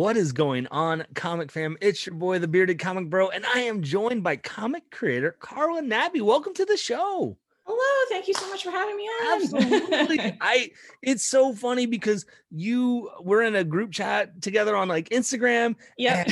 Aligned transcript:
What 0.00 0.16
is 0.16 0.32
going 0.32 0.66
on, 0.68 1.04
comic 1.14 1.52
fam? 1.52 1.76
It's 1.82 2.06
your 2.06 2.14
boy, 2.14 2.38
the 2.38 2.48
bearded 2.48 2.78
comic 2.78 3.10
bro, 3.10 3.28
and 3.28 3.44
I 3.44 3.58
am 3.58 3.82
joined 3.82 4.22
by 4.22 4.36
comic 4.36 4.90
creator 4.90 5.36
Karla 5.40 5.82
Nappi. 5.82 6.22
Welcome 6.22 6.54
to 6.54 6.64
the 6.64 6.78
show. 6.78 7.36
Hello, 7.66 8.06
thank 8.08 8.26
you 8.26 8.32
so 8.32 8.48
much 8.48 8.64
for 8.64 8.70
having 8.70 8.96
me 8.96 9.02
on. 9.02 9.42
Absolutely. 9.42 10.38
I 10.40 10.70
it's 11.02 11.26
so 11.26 11.52
funny 11.52 11.84
because 11.84 12.24
you 12.50 13.10
were 13.20 13.42
in 13.42 13.54
a 13.54 13.62
group 13.62 13.92
chat 13.92 14.40
together 14.40 14.74
on 14.74 14.88
like 14.88 15.10
Instagram. 15.10 15.76
Yeah. 15.98 16.24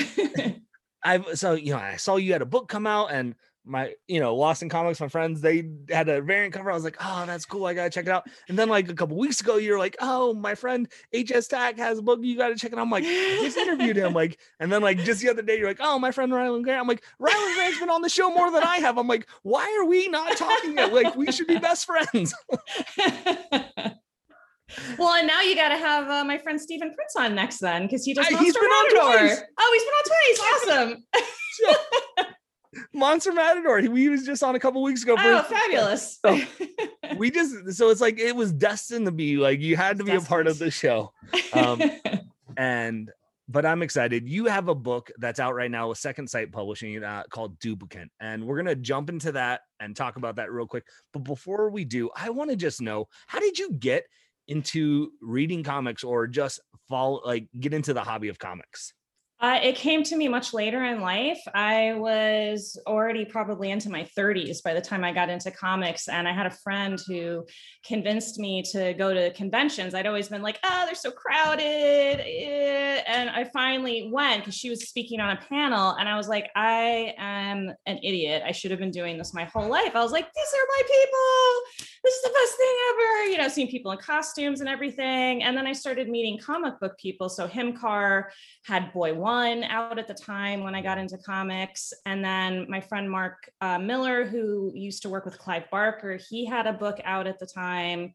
I've 1.05 1.39
so 1.39 1.53
you 1.53 1.73
know, 1.73 1.79
I 1.79 1.97
saw 1.97 2.17
you 2.17 2.33
had 2.33 2.41
a 2.41 2.47
book 2.47 2.71
come 2.71 2.87
out 2.87 3.13
and 3.13 3.35
my 3.69 3.95
you 4.07 4.19
know 4.19 4.35
lost 4.35 4.63
in 4.63 4.69
comics 4.69 5.01
my 5.01 5.09
friends 5.09 5.41
they 5.41 5.69
had 5.91 6.09
a 6.09 6.21
variant 6.21 6.55
cover. 6.55 6.71
I 6.71 6.75
was 6.75 6.85
like 6.85 6.97
oh 7.01 7.25
that's 7.27 7.45
cool 7.45 7.67
i 7.67 7.75
gotta 7.75 7.91
check 7.91 8.07
it 8.07 8.11
out. 8.11 8.27
And 8.49 8.59
then 8.59 8.69
like 8.69 8.89
a 8.89 8.95
couple 8.95 9.17
weeks 9.17 9.41
ago 9.41 9.57
you're 9.57 9.79
like 9.79 9.97
oh 10.01 10.35
my 10.35 10.55
friend 10.55 10.89
hs 11.15 11.49
tack 11.49 11.77
has 11.79 11.99
a 11.99 12.03
book 12.03 12.21
you 12.23 12.37
gotta 12.37 12.57
check 12.57 12.73
it 12.73 12.79
out. 12.79 12.83
I'm 12.83 12.91
like 12.91 13.05
I 13.05 13.39
just 13.43 13.57
interviewed 13.57 13.97
him 13.97 14.15
like 14.15 14.39
and 14.61 14.73
then 14.73 14.83
like 14.83 14.99
just 14.99 15.21
the 15.21 15.29
other 15.29 15.43
day 15.43 15.59
you're 15.59 15.69
like 15.69 15.81
oh 15.81 15.99
my 15.99 16.11
friend 16.11 16.33
ryland 16.33 16.65
grant. 16.65 16.81
I'm 16.81 16.89
like 16.89 17.05
ryland 17.19 17.55
grant's 17.55 17.79
been 17.79 17.91
on 17.91 18.03
the 18.03 18.09
show 18.09 18.35
more 18.35 18.51
than 18.51 18.63
i 18.63 18.79
have. 18.79 18.99
I'm 18.99 19.09
like 19.09 19.29
why 19.43 19.79
are 19.81 19.87
we 19.87 20.09
not 20.09 20.37
talking 20.37 20.77
yet? 20.77 20.93
Like 20.93 21.15
we 21.17 21.31
should 21.31 21.47
be 21.47 21.59
best 21.59 21.87
friends. 21.87 22.35
Well, 24.99 25.15
and 25.15 25.27
now 25.27 25.41
you 25.41 25.55
got 25.55 25.71
to 25.71 25.77
have 25.77 26.09
uh, 26.09 26.25
my 26.25 26.39
friend 26.39 26.61
Stephen 26.61 26.93
Prince 26.95 27.17
on 27.17 27.35
next 27.35 27.59
then 27.59 27.83
because 27.83 28.05
he 28.05 28.15
just 28.15 28.31
I, 28.31 28.39
he's 28.39 28.55
been 28.55 28.65
on. 28.65 28.87
Oh, 29.59 29.71
he's 29.73 29.85
been 29.85 29.95
on 29.95 30.05
twice. 30.05 30.93
Awesome. 30.93 31.05
Monster 32.99 33.33
Matador. 33.33 33.79
He 33.81 34.09
was 34.09 34.25
just 34.27 34.43
on 34.43 34.55
a 34.55 34.61
couple 34.61 34.83
weeks 34.83 35.03
ago. 35.03 35.17
Oh, 35.19 35.43
fabulous. 35.43 36.19
So 36.25 36.41
we 37.17 37.31
just 37.31 37.73
so 37.73 37.91
it's 37.91 38.01
like 38.01 38.19
it 38.19 38.35
was 38.35 38.53
destined 38.53 39.07
to 39.07 39.13
be 39.13 39.37
like 39.37 39.61
you 39.61 39.77
had 39.77 39.99
to 39.99 40.05
be 40.05 40.13
a 40.13 40.21
part 40.21 40.47
of 40.47 40.59
the 40.59 40.71
show. 40.71 41.13
Um, 41.53 41.83
and 42.57 43.11
but 43.49 43.65
I'm 43.65 43.83
excited. 43.83 44.29
You 44.29 44.47
have 44.47 44.69
a 44.69 44.75
book 44.75 45.11
that's 45.19 45.41
out 45.41 45.55
right 45.55 45.71
now 45.71 45.89
with 45.89 45.99
Second 45.99 46.29
Sight 46.29 46.53
Publishing 46.53 47.03
uh, 47.03 47.23
called 47.31 47.59
Duplicant, 47.59 48.09
and 48.21 48.45
we're 48.47 48.59
gonna 48.59 48.75
jump 48.75 49.09
into 49.09 49.33
that 49.33 49.63
and 49.81 49.97
talk 49.97 50.17
about 50.17 50.37
that 50.37 50.53
real 50.53 50.67
quick. 50.67 50.85
But 51.13 51.25
before 51.25 51.71
we 51.71 51.85
do, 51.85 52.11
I 52.15 52.31
want 52.31 52.51
to 52.51 52.57
just 52.57 52.81
know 52.81 53.09
how 53.27 53.41
did 53.41 53.59
you 53.59 53.73
get 53.73 54.05
into 54.49 55.13
reading 55.21 55.63
comics 55.63 56.05
or 56.05 56.27
just 56.27 56.61
fall 56.89 57.23
like 57.25 57.47
get 57.59 57.73
into 57.73 57.95
the 57.95 58.03
hobby 58.03 58.29
of 58.29 58.39
comics? 58.39 58.93
Uh, 59.41 59.61
it 59.63 59.77
came 59.77 60.03
to 60.03 60.17
me 60.17 60.27
much 60.27 60.53
later 60.53 60.83
in 60.83 61.01
life. 61.01 61.41
I 61.55 61.95
was 61.95 62.77
already 62.89 63.25
probably 63.25 63.71
into 63.71 63.89
my 63.89 64.03
30s 64.17 64.65
by 64.65 64.75
the 64.75 64.81
time 64.81 65.05
I 65.05 65.13
got 65.13 65.31
into 65.31 65.53
comics. 65.53 66.09
And 66.09 66.27
I 66.27 66.33
had 66.33 66.47
a 66.47 66.51
friend 66.51 66.99
who 67.07 67.47
convinced 67.87 68.41
me 68.41 68.65
to 68.73 68.95
go 68.95 69.15
to 69.15 69.33
conventions. 69.35 69.95
I'd 69.95 70.09
always 70.09 70.29
been 70.29 70.43
like, 70.43 70.59
oh, 70.65 70.83
they're 70.87 70.97
so 70.97 71.13
crowded. 71.13 71.63
Eh. 71.63 73.03
And 73.07 73.31
I 73.31 73.45
finally 73.45 74.11
went 74.13 74.41
because 74.41 74.57
she 74.57 74.71
was 74.71 74.89
speaking 74.89 75.21
on 75.21 75.37
a 75.37 75.41
panel. 75.49 75.93
And 75.93 76.09
I 76.09 76.17
was 76.17 76.27
like, 76.27 76.51
I 76.57 77.15
am 77.17 77.73
an 77.87 77.99
idiot. 78.03 78.43
I 78.45 78.51
should 78.51 78.73
have 78.73 78.81
been 78.81 78.91
doing 78.91 79.19
this 79.19 79.33
my 79.33 79.45
whole 79.45 79.69
life. 79.69 79.95
I 79.95 80.03
was 80.03 80.11
like, 80.11 80.27
these 80.35 80.53
are 80.53 80.67
my 80.69 80.83
people. 80.83 81.89
This 82.03 82.15
is 82.15 82.23
the 82.23 82.31
best 82.31 82.57
thing 82.57 82.77
ever. 82.91 83.31
You 83.31 83.39
know, 83.39 83.49
seeing 83.49 83.69
people 83.69 83.93
in 83.93 83.99
costumes 83.99 84.59
and 84.59 84.69
everything. 84.69 85.45
And 85.45 85.57
then 85.57 85.67
I 85.67 85.75
started 85.75 86.09
meeting 86.09 86.41
comic 86.45 86.81
book 86.81 86.99
people. 86.99 87.29
So 87.29 87.47
Himcar 87.47 88.25
had 88.65 88.93
Boy 88.93 89.15
One 89.15 89.28
one 89.29 89.65
out 89.65 89.99
at 89.99 90.09
the 90.09 90.15
time 90.15 90.63
when 90.63 90.75
I 90.75 90.83
got 90.83 90.99
into 90.99 91.19
comics. 91.19 91.93
And 92.07 92.25
then 92.25 92.67
my 92.69 92.81
friend 92.81 93.11
Mark 93.11 93.51
uh, 93.61 93.79
Miller, 93.79 94.25
who 94.25 94.73
used 94.75 95.03
to 95.03 95.09
work 95.09 95.25
with 95.25 95.39
Clive 95.39 95.71
Barker, 95.71 96.19
he 96.29 96.47
had 96.47 96.67
a 96.67 96.73
book 96.73 96.99
out 97.05 97.27
at 97.27 97.39
the 97.39 97.47
time 97.47 98.15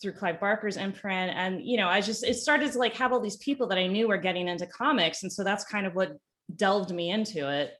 through 0.00 0.12
Clive 0.12 0.40
Barker's 0.40 0.76
imprint. 0.76 1.36
And, 1.36 1.62
you 1.62 1.76
know, 1.76 1.88
I 1.88 2.00
just, 2.00 2.24
it 2.24 2.36
started 2.36 2.72
to 2.72 2.78
like 2.78 2.94
have 2.94 3.12
all 3.12 3.20
these 3.20 3.36
people 3.36 3.66
that 3.68 3.78
I 3.78 3.86
knew 3.86 4.08
were 4.08 4.16
getting 4.28 4.48
into 4.48 4.66
comics. 4.66 5.22
And 5.22 5.32
so 5.32 5.44
that's 5.44 5.64
kind 5.64 5.86
of 5.86 5.94
what 5.94 6.16
delved 6.56 6.90
me 6.90 7.10
into 7.10 7.50
it. 7.50 7.74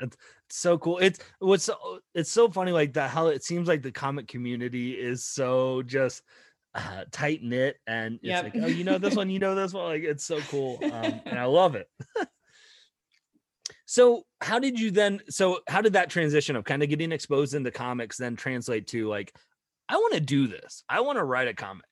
It's 0.00 0.16
so 0.50 0.76
cool. 0.78 0.98
It's 0.98 1.18
what's 1.38 1.70
it's 2.14 2.30
so 2.30 2.50
funny 2.50 2.72
like 2.72 2.92
that 2.94 3.10
how 3.10 3.28
it 3.28 3.42
seems 3.42 3.66
like 3.66 3.82
the 3.82 3.92
comic 3.92 4.28
community 4.28 4.92
is 4.92 5.24
so 5.24 5.82
just 5.82 6.22
uh, 6.76 7.04
tight 7.10 7.42
knit 7.42 7.78
and 7.86 8.16
it's 8.16 8.24
yep. 8.24 8.44
like 8.44 8.54
oh 8.56 8.66
you 8.66 8.84
know 8.84 8.98
this 8.98 9.16
one 9.16 9.30
you 9.30 9.38
know 9.38 9.54
this 9.54 9.72
one 9.72 9.86
like 9.86 10.02
it's 10.02 10.24
so 10.24 10.38
cool 10.50 10.78
um, 10.82 11.20
and 11.24 11.38
i 11.38 11.44
love 11.46 11.74
it 11.74 11.88
so 13.86 14.24
how 14.42 14.58
did 14.58 14.78
you 14.78 14.90
then 14.90 15.20
so 15.30 15.60
how 15.68 15.80
did 15.80 15.94
that 15.94 16.10
transition 16.10 16.54
of 16.54 16.64
kind 16.64 16.82
of 16.82 16.88
getting 16.88 17.12
exposed 17.12 17.54
into 17.54 17.70
comics 17.70 18.18
then 18.18 18.36
translate 18.36 18.86
to 18.86 19.08
like 19.08 19.32
i 19.88 19.96
want 19.96 20.12
to 20.12 20.20
do 20.20 20.46
this 20.46 20.84
i 20.88 21.00
want 21.00 21.16
to 21.16 21.24
write 21.24 21.48
a 21.48 21.54
comic 21.54 21.84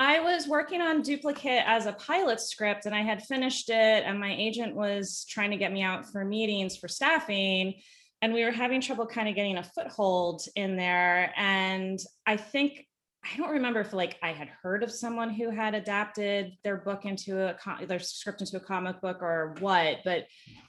I 0.00 0.18
was 0.18 0.48
working 0.48 0.80
on 0.80 1.04
Duplicant 1.04 1.62
as 1.64 1.86
a 1.86 1.92
pilot 1.92 2.40
script 2.40 2.86
and 2.86 2.94
I 2.94 3.02
had 3.02 3.22
finished 3.22 3.68
it, 3.68 4.02
and 4.04 4.18
my 4.18 4.34
agent 4.36 4.74
was 4.74 5.24
trying 5.28 5.52
to 5.52 5.56
get 5.56 5.70
me 5.70 5.80
out 5.80 6.10
for 6.10 6.24
meetings 6.24 6.76
for 6.76 6.88
staffing. 6.88 7.74
And 8.20 8.32
we 8.34 8.42
were 8.44 8.50
having 8.50 8.80
trouble 8.80 9.06
kind 9.06 9.28
of 9.28 9.36
getting 9.36 9.58
a 9.58 9.62
foothold 9.62 10.42
in 10.56 10.76
there. 10.76 11.32
And 11.36 12.00
I 12.26 12.36
think 12.36 12.84
I 13.24 13.36
don't 13.36 13.50
remember 13.50 13.80
if 13.80 13.92
like 13.92 14.18
I 14.22 14.32
had 14.32 14.48
heard 14.48 14.82
of 14.82 14.90
someone 14.90 15.30
who 15.30 15.50
had 15.50 15.74
adapted 15.74 16.52
their 16.64 16.78
book 16.78 17.04
into 17.04 17.38
a 17.40 17.86
their 17.86 18.00
script 18.00 18.40
into 18.40 18.56
a 18.56 18.60
comic 18.60 19.00
book 19.00 19.22
or 19.22 19.54
what, 19.60 19.98
but 20.04 20.26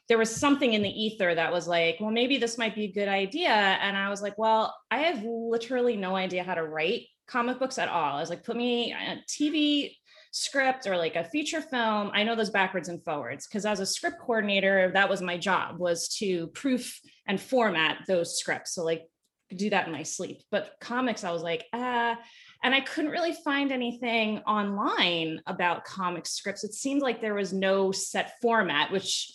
there 0.08 0.20
was 0.20 0.34
something 0.34 0.74
in 0.74 0.84
the 0.84 0.90
ether 0.90 1.34
that 1.34 1.52
was 1.52 1.68
like, 1.68 1.98
well, 2.00 2.12
maybe 2.12 2.38
this 2.38 2.58
might 2.58 2.76
be 2.76 2.86
a 2.86 2.92
good 2.92 3.08
idea. 3.08 3.50
And 3.50 3.98
I 3.98 4.10
was 4.10 4.22
like, 4.22 4.38
well, 4.38 4.76
I 4.92 5.00
have 5.00 5.24
literally 5.24 5.98
no 5.98 6.16
idea 6.16 6.44
how 6.44 6.54
to 6.54 6.64
write 6.64 7.08
comic 7.28 7.58
books 7.58 7.80
at 7.80 7.90
all. 7.90 8.18
I 8.18 8.20
was 8.20 8.30
like, 8.30 8.44
put 8.44 8.56
me 8.58 8.94
a 8.94 9.24
TV 9.28 9.96
script 10.32 10.86
or 10.88 10.98
like 10.98 11.16
a 11.16 11.24
feature 11.24 11.62
film. 11.62 12.12
I 12.14 12.24
know 12.24 12.36
those 12.36 12.50
backwards 12.50 12.90
and 12.90 13.04
forwards 13.04 13.48
because 13.48 13.66
as 13.66 13.80
a 13.80 13.86
script 13.86 14.20
coordinator, 14.20 14.92
that 14.94 15.10
was 15.10 15.22
my 15.22 15.38
job 15.38 15.80
was 15.80 16.08
to 16.20 16.48
proof 16.48 17.00
and 17.26 17.40
format 17.40 18.00
those 18.08 18.38
scripts. 18.38 18.76
So 18.76 18.84
like 18.84 19.04
do 19.56 19.70
that 19.70 19.86
in 19.88 19.94
my 19.94 20.04
sleep. 20.04 20.42
But 20.52 20.74
comics, 20.82 21.24
I 21.24 21.32
was 21.32 21.44
like, 21.44 21.66
ah, 21.74 22.18
and 22.64 22.74
I 22.74 22.80
couldn't 22.80 23.12
really 23.12 23.34
find 23.34 23.72
anything 23.72 24.40
online 24.40 25.42
about 25.48 25.84
comic 25.84 26.26
scripts. 26.26 26.64
It 26.64 26.74
seemed 26.74 27.02
like 27.02 27.22
there 27.22 27.34
was 27.34 27.52
no 27.52 27.92
set 27.92 28.34
format, 28.42 28.90
which 28.90 29.32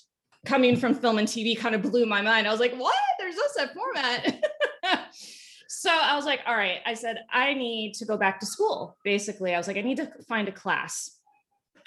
coming 0.47 0.77
from 0.77 0.95
film 0.95 1.19
and 1.19 1.29
TV 1.29 1.57
kind 1.57 1.75
of 1.75 1.83
blew 1.83 2.07
my 2.07 2.23
mind. 2.23 2.49
I 2.49 2.51
was 2.51 2.61
like, 2.61 2.75
what? 2.75 2.95
There's 3.19 3.37
no 3.37 3.43
set 3.55 3.75
format. 3.75 4.45
so 5.69 5.91
I 5.91 6.17
was 6.17 6.25
like, 6.25 6.41
all 6.47 6.57
right. 6.57 6.79
I 6.87 6.95
said, 6.95 7.19
I 7.31 7.53
need 7.53 7.95
to 7.95 8.07
go 8.07 8.17
back 8.17 8.41
to 8.41 8.47
school. 8.47 8.97
Basically, 9.05 9.55
I 9.55 9.59
was 9.59 9.69
like, 9.69 9.77
I 9.77 9.83
need 9.83 9.99
to 9.99 10.11
find 10.27 10.49
a 10.49 10.53
class. 10.53 11.11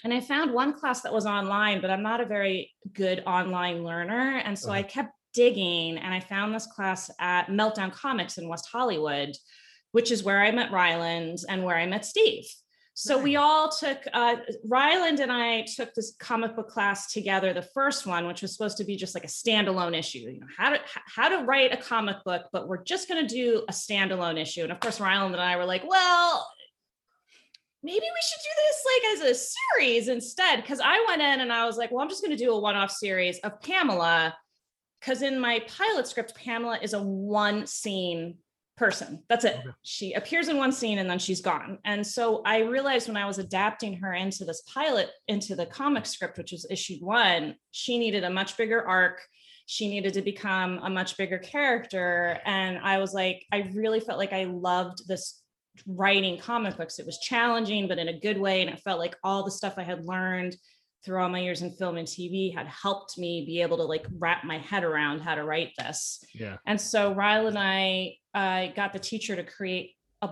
And 0.03 0.13
I 0.13 0.19
found 0.19 0.53
one 0.53 0.74
class 0.74 1.01
that 1.01 1.13
was 1.13 1.25
online, 1.25 1.81
but 1.81 1.90
I'm 1.90 2.03
not 2.03 2.22
a 2.22 2.25
very 2.25 2.72
good 2.94 3.24
online 3.25 3.84
learner. 3.84 4.41
And 4.46 4.57
so 4.57 4.69
uh-huh. 4.69 4.80
I 4.80 4.84
kept 4.84 5.13
digging 5.34 5.97
and 5.97 6.13
I 6.13 6.19
found 6.19 6.53
this 6.53 6.68
class 6.68 7.09
at 7.19 7.47
Meltdown 7.47 7.91
Comics 7.91 8.38
in 8.38 8.47
West 8.47 8.68
Hollywood 8.72 9.35
which 9.91 10.12
is 10.12 10.24
where 10.24 10.41
I 10.41 10.52
met 10.52 10.72
Ryland 10.72 11.40
and 11.50 11.63
where 11.63 11.78
I 11.78 11.85
met 11.85 12.06
Steve. 12.06 12.46
So 12.94 13.18
we 13.18 13.38
all 13.38 13.69
took 13.69 14.00
uh, 14.13 14.35
Ryland 14.66 15.22
and 15.22 15.31
I 15.31 15.66
took 15.75 15.94
this 15.94 16.13
comic 16.19 16.56
book 16.56 16.68
class 16.68 17.12
together. 17.12 17.53
The 17.53 17.62
first 17.62 18.06
one, 18.06 18.28
which 18.28 18.41
was 18.41 18.51
supposed 18.51 18.78
to 18.78 18.84
be 18.84 18.97
just 18.97 19.16
like 19.16 19.24
a 19.24 19.28
standalone 19.28 19.97
issue, 19.97 20.19
you 20.19 20.40
know, 20.41 20.47
how 20.57 20.72
to 20.72 20.80
how 21.07 21.30
to 21.30 21.46
write 21.46 21.74
a 21.74 21.78
comic 21.78 22.18
book, 22.25 22.47
but 22.51 22.68
we're 22.68 22.84
just 22.84 23.07
going 23.07 23.25
to 23.25 23.34
do 23.34 23.63
a 23.69 23.72
standalone 23.72 24.40
issue. 24.40 24.63
And 24.63 24.72
of 24.72 24.80
course, 24.80 25.00
Ryland 25.00 25.34
and 25.34 25.41
I 25.41 25.56
were 25.56 25.66
like, 25.66 25.84
well, 25.88 26.47
maybe 27.81 28.01
we 28.01 28.22
should 28.30 28.41
do 28.44 28.50
this 28.68 28.85
like 28.85 29.30
as 29.30 29.38
a 29.38 29.50
series 29.80 30.07
instead. 30.09 30.57
Because 30.57 30.81
I 30.84 31.03
went 31.07 31.22
in 31.22 31.40
and 31.40 31.51
I 31.51 31.66
was 31.66 31.78
like, 31.78 31.91
well, 31.91 32.01
I'm 32.01 32.09
just 32.09 32.22
going 32.22 32.38
to 32.38 32.44
do 32.44 32.51
a 32.51 32.59
one-off 32.59 32.91
series 32.91 33.40
of 33.40 33.59
Pamela. 33.62 34.35
Because 35.00 35.22
in 35.22 35.40
my 35.40 35.63
pilot 35.68 36.07
script, 36.07 36.35
Pamela 36.35 36.78
is 36.81 36.94
a 36.94 37.01
one 37.01 37.66
scene 37.66 38.38
person. 38.78 39.24
That's 39.30 39.46
it. 39.46 39.58
Okay. 39.59 39.70
She 39.84 40.14
appears 40.14 40.48
in 40.48 40.58
one 40.58 40.72
scene 40.72 41.00
and 41.00 41.09
then 41.09 41.20
she's 41.20 41.42
gone. 41.42 41.78
And 41.86 42.06
so 42.06 42.42
I 42.45 42.60
realized 42.60 43.07
when 43.07 43.18
I 43.18 43.25
was 43.25 43.38
adapting 43.38 43.98
her 43.98 44.13
into 44.13 44.45
this 44.45 44.63
pilot, 44.74 45.10
into 45.28 45.56
the 45.56 45.66
comic 45.66 46.06
script, 46.06 46.38
which 46.38 46.51
was 46.51 46.66
issued 46.69 47.01
one, 47.01 47.56
she 47.72 47.98
needed 47.98 48.24
a 48.24 48.30
much 48.30 48.57
bigger 48.57 48.86
arc. 48.88 49.22
She 49.68 49.88
needed 49.88 50.13
to 50.16 50.22
become 50.22 50.80
a 50.84 50.90
much 50.90 51.16
bigger 51.18 51.38
character. 51.38 52.40
And 52.45 52.80
I 52.80 52.98
was 52.98 53.13
like, 53.13 53.45
I 53.51 53.72
really 53.74 54.00
felt 54.00 54.18
like 54.18 54.34
I 54.34 54.45
loved 54.45 55.07
this 55.07 55.42
writing 55.86 56.38
comic 56.38 56.78
books. 56.78 57.00
It 57.00 57.06
was 57.06 57.19
challenging, 57.19 57.88
but 57.88 58.00
in 58.00 58.07
a 58.10 58.19
good 58.19 58.40
way. 58.40 58.62
And 58.62 58.69
it 58.69 58.80
felt 58.80 59.00
like 59.00 59.16
all 59.24 59.44
the 59.44 59.51
stuff 59.51 59.75
I 59.78 59.84
had 59.84 60.06
learned 60.06 60.56
through 61.06 61.22
all 61.22 61.30
my 61.30 61.40
years 61.40 61.62
in 61.62 61.72
film 61.72 61.98
and 61.98 62.07
TV 62.07 62.54
had 62.56 62.68
helped 62.68 63.18
me 63.18 63.45
be 63.45 63.62
able 63.62 63.78
to 63.78 63.84
like 63.84 64.06
wrap 64.19 64.44
my 64.44 64.60
head 64.60 64.84
around 64.84 65.19
how 65.22 65.36
to 65.36 65.44
write 65.44 65.72
this. 65.78 66.24
Yeah. 66.34 66.57
And 66.66 66.80
so 66.80 67.13
Ryle 67.13 67.48
and 67.48 67.57
I 67.57 68.16
I 68.33 68.74
got 68.75 68.94
the 68.94 69.00
teacher 69.00 69.36
to 69.36 69.44
create 69.44 69.92
a 70.22 70.30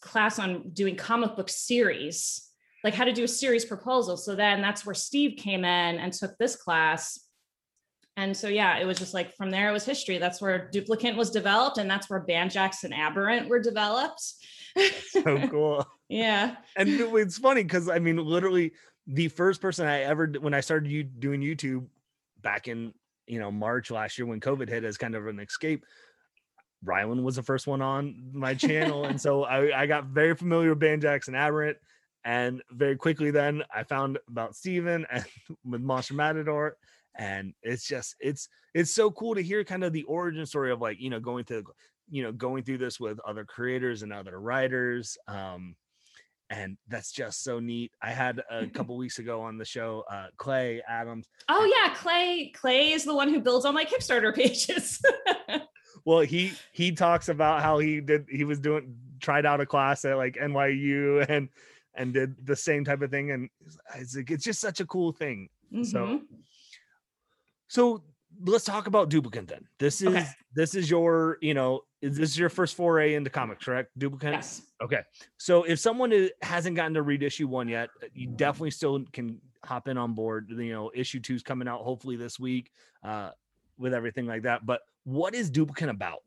class 0.00 0.38
on 0.38 0.70
doing 0.70 0.96
comic 0.96 1.36
book 1.36 1.48
series, 1.48 2.50
like 2.82 2.94
how 2.94 3.04
to 3.04 3.12
do 3.12 3.24
a 3.24 3.28
series 3.28 3.64
proposal. 3.64 4.16
So 4.16 4.34
then 4.34 4.60
that's 4.60 4.84
where 4.84 4.94
Steve 4.94 5.36
came 5.38 5.64
in 5.64 5.98
and 5.98 6.12
took 6.12 6.36
this 6.38 6.56
class. 6.56 7.18
And 8.16 8.36
so 8.36 8.48
yeah, 8.48 8.78
it 8.78 8.84
was 8.84 8.98
just 8.98 9.14
like 9.14 9.34
from 9.36 9.50
there 9.50 9.70
it 9.70 9.72
was 9.72 9.84
history. 9.84 10.18
That's 10.18 10.40
where 10.40 10.70
Duplicant 10.72 11.16
was 11.16 11.30
developed, 11.30 11.78
and 11.78 11.90
that's 11.90 12.08
where 12.08 12.24
Banjax 12.24 12.84
and 12.84 12.94
Aberrant 12.94 13.48
were 13.48 13.58
developed. 13.58 14.22
so 15.10 15.48
cool. 15.48 15.86
yeah. 16.08 16.56
And 16.76 16.88
it's 16.88 17.38
funny 17.38 17.64
because 17.64 17.88
I 17.88 17.98
mean, 17.98 18.16
literally, 18.18 18.72
the 19.06 19.28
first 19.28 19.60
person 19.60 19.86
I 19.86 20.02
ever 20.02 20.28
when 20.40 20.54
I 20.54 20.60
started 20.60 20.90
you 20.90 21.02
doing 21.02 21.40
YouTube 21.40 21.86
back 22.40 22.68
in 22.68 22.92
you 23.26 23.40
know 23.40 23.50
March 23.50 23.90
last 23.90 24.16
year 24.16 24.26
when 24.26 24.40
COVID 24.40 24.68
hit 24.68 24.84
as 24.84 24.96
kind 24.96 25.16
of 25.16 25.26
an 25.26 25.40
escape. 25.40 25.84
Ryland 26.84 27.24
was 27.24 27.36
the 27.36 27.42
first 27.42 27.66
one 27.66 27.82
on 27.82 28.30
my 28.32 28.54
channel, 28.54 29.04
and 29.04 29.20
so 29.20 29.44
I, 29.44 29.82
I 29.82 29.86
got 29.86 30.06
very 30.06 30.34
familiar 30.34 30.70
with 30.70 30.80
Banjax 30.80 31.28
and 31.28 31.36
Aberrant. 31.36 31.78
And 32.26 32.62
very 32.70 32.96
quickly, 32.96 33.30
then 33.30 33.62
I 33.74 33.82
found 33.82 34.18
about 34.28 34.56
Steven 34.56 35.06
and 35.10 35.24
with 35.64 35.82
Monster 35.82 36.14
Matador, 36.14 36.76
and 37.16 37.54
it's 37.62 37.86
just 37.86 38.16
it's 38.20 38.48
it's 38.72 38.90
so 38.90 39.10
cool 39.10 39.34
to 39.34 39.42
hear 39.42 39.62
kind 39.64 39.84
of 39.84 39.92
the 39.92 40.04
origin 40.04 40.46
story 40.46 40.72
of 40.72 40.80
like 40.80 41.00
you 41.00 41.10
know 41.10 41.20
going 41.20 41.44
through 41.44 41.64
you 42.08 42.22
know 42.22 42.32
going 42.32 42.64
through 42.64 42.78
this 42.78 42.98
with 42.98 43.18
other 43.20 43.44
creators 43.44 44.02
and 44.02 44.12
other 44.12 44.40
writers. 44.40 45.18
Um, 45.28 45.76
and 46.50 46.76
that's 46.88 47.10
just 47.10 47.42
so 47.42 47.58
neat. 47.58 47.92
I 48.02 48.10
had 48.10 48.42
a 48.50 48.66
couple 48.74 48.96
weeks 48.96 49.18
ago 49.18 49.42
on 49.42 49.58
the 49.58 49.64
show 49.64 50.04
uh, 50.10 50.26
Clay 50.36 50.82
Adams. 50.88 51.28
Oh 51.48 51.64
yeah, 51.64 51.94
Clay. 51.94 52.52
Clay 52.54 52.92
is 52.92 53.04
the 53.04 53.14
one 53.14 53.28
who 53.28 53.40
builds 53.40 53.64
all 53.64 53.72
my 53.72 53.84
Kickstarter 53.84 54.34
pages. 54.36 55.02
Well, 56.04 56.20
he 56.20 56.52
he 56.72 56.92
talks 56.92 57.28
about 57.28 57.62
how 57.62 57.78
he 57.78 58.00
did 58.00 58.26
he 58.30 58.44
was 58.44 58.58
doing 58.58 58.96
tried 59.20 59.46
out 59.46 59.60
a 59.60 59.66
class 59.66 60.04
at 60.04 60.16
like 60.16 60.34
NYU 60.34 61.28
and 61.28 61.48
and 61.94 62.12
did 62.12 62.34
the 62.44 62.56
same 62.56 62.84
type 62.84 63.02
of 63.02 63.10
thing, 63.10 63.30
and 63.30 63.48
it's 63.96 64.16
like 64.16 64.30
it's 64.30 64.44
just 64.44 64.60
such 64.60 64.80
a 64.80 64.86
cool 64.86 65.12
thing. 65.12 65.48
Mm-hmm. 65.72 65.84
So 65.84 66.20
so 67.68 68.02
let's 68.44 68.64
talk 68.64 68.86
about 68.86 69.10
Duplicant 69.10 69.48
then. 69.48 69.66
This 69.78 70.02
is 70.02 70.08
okay. 70.08 70.26
this 70.54 70.74
is 70.74 70.90
your 70.90 71.38
you 71.40 71.54
know 71.54 71.80
this 72.02 72.12
is 72.12 72.18
this 72.18 72.38
your 72.38 72.48
first 72.48 72.76
foray 72.76 73.14
into 73.14 73.30
comics, 73.30 73.64
correct? 73.64 73.90
Duplicant. 73.98 74.32
Yes. 74.32 74.62
Okay. 74.82 75.00
So 75.38 75.62
if 75.62 75.78
someone 75.78 76.12
is, 76.12 76.30
hasn't 76.42 76.76
gotten 76.76 76.94
to 76.94 77.02
read 77.02 77.22
issue 77.22 77.48
one 77.48 77.68
yet, 77.68 77.88
you 78.12 78.28
definitely 78.28 78.72
still 78.72 79.04
can 79.12 79.40
hop 79.64 79.88
in 79.88 79.96
on 79.96 80.14
board. 80.14 80.50
You 80.50 80.72
know, 80.72 80.90
issue 80.94 81.20
two 81.20 81.34
is 81.34 81.42
coming 81.42 81.68
out 81.68 81.80
hopefully 81.80 82.16
this 82.16 82.38
week, 82.38 82.70
uh, 83.02 83.30
with 83.78 83.94
everything 83.94 84.26
like 84.26 84.42
that. 84.42 84.66
But 84.66 84.80
what 85.04 85.34
is 85.34 85.50
Duplicant 85.50 85.90
about? 85.90 86.22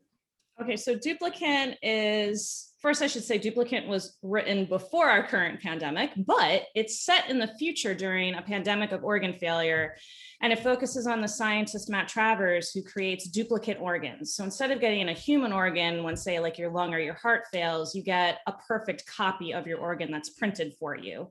Okay, 0.60 0.76
so 0.76 0.96
Duplicant 0.96 1.76
is 1.82 2.72
first, 2.80 3.02
I 3.02 3.06
should 3.06 3.24
say, 3.24 3.38
Duplicant 3.38 3.86
was 3.86 4.16
written 4.22 4.64
before 4.66 5.08
our 5.08 5.26
current 5.26 5.60
pandemic, 5.60 6.10
but 6.16 6.62
it's 6.74 7.04
set 7.04 7.28
in 7.28 7.38
the 7.38 7.52
future 7.58 7.94
during 7.94 8.34
a 8.34 8.42
pandemic 8.42 8.92
of 8.92 9.04
organ 9.04 9.34
failure. 9.34 9.96
And 10.40 10.52
it 10.52 10.60
focuses 10.60 11.06
on 11.06 11.20
the 11.20 11.28
scientist 11.28 11.90
Matt 11.90 12.08
Travers, 12.08 12.70
who 12.70 12.82
creates 12.82 13.28
duplicate 13.28 13.78
organs. 13.80 14.34
So 14.34 14.44
instead 14.44 14.70
of 14.70 14.80
getting 14.80 15.08
a 15.08 15.12
human 15.12 15.52
organ 15.52 16.04
when, 16.04 16.16
say, 16.16 16.38
like 16.38 16.58
your 16.58 16.70
lung 16.70 16.94
or 16.94 17.00
your 17.00 17.14
heart 17.14 17.44
fails, 17.52 17.94
you 17.94 18.02
get 18.04 18.38
a 18.46 18.52
perfect 18.52 19.04
copy 19.06 19.52
of 19.52 19.66
your 19.66 19.78
organ 19.78 20.12
that's 20.12 20.30
printed 20.30 20.74
for 20.78 20.96
you 20.96 21.28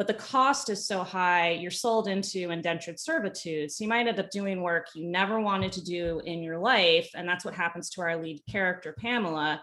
but 0.00 0.06
the 0.06 0.14
cost 0.14 0.70
is 0.70 0.86
so 0.86 1.04
high, 1.04 1.50
you're 1.50 1.70
sold 1.70 2.08
into 2.08 2.48
indentured 2.48 2.98
servitude. 2.98 3.70
So 3.70 3.84
you 3.84 3.88
might 3.90 4.06
end 4.06 4.18
up 4.18 4.30
doing 4.30 4.62
work 4.62 4.86
you 4.94 5.06
never 5.06 5.38
wanted 5.38 5.72
to 5.72 5.84
do 5.84 6.22
in 6.24 6.42
your 6.42 6.56
life. 6.56 7.10
And 7.14 7.28
that's 7.28 7.44
what 7.44 7.52
happens 7.52 7.90
to 7.90 8.00
our 8.00 8.16
lead 8.16 8.40
character, 8.50 8.96
Pamela. 8.98 9.60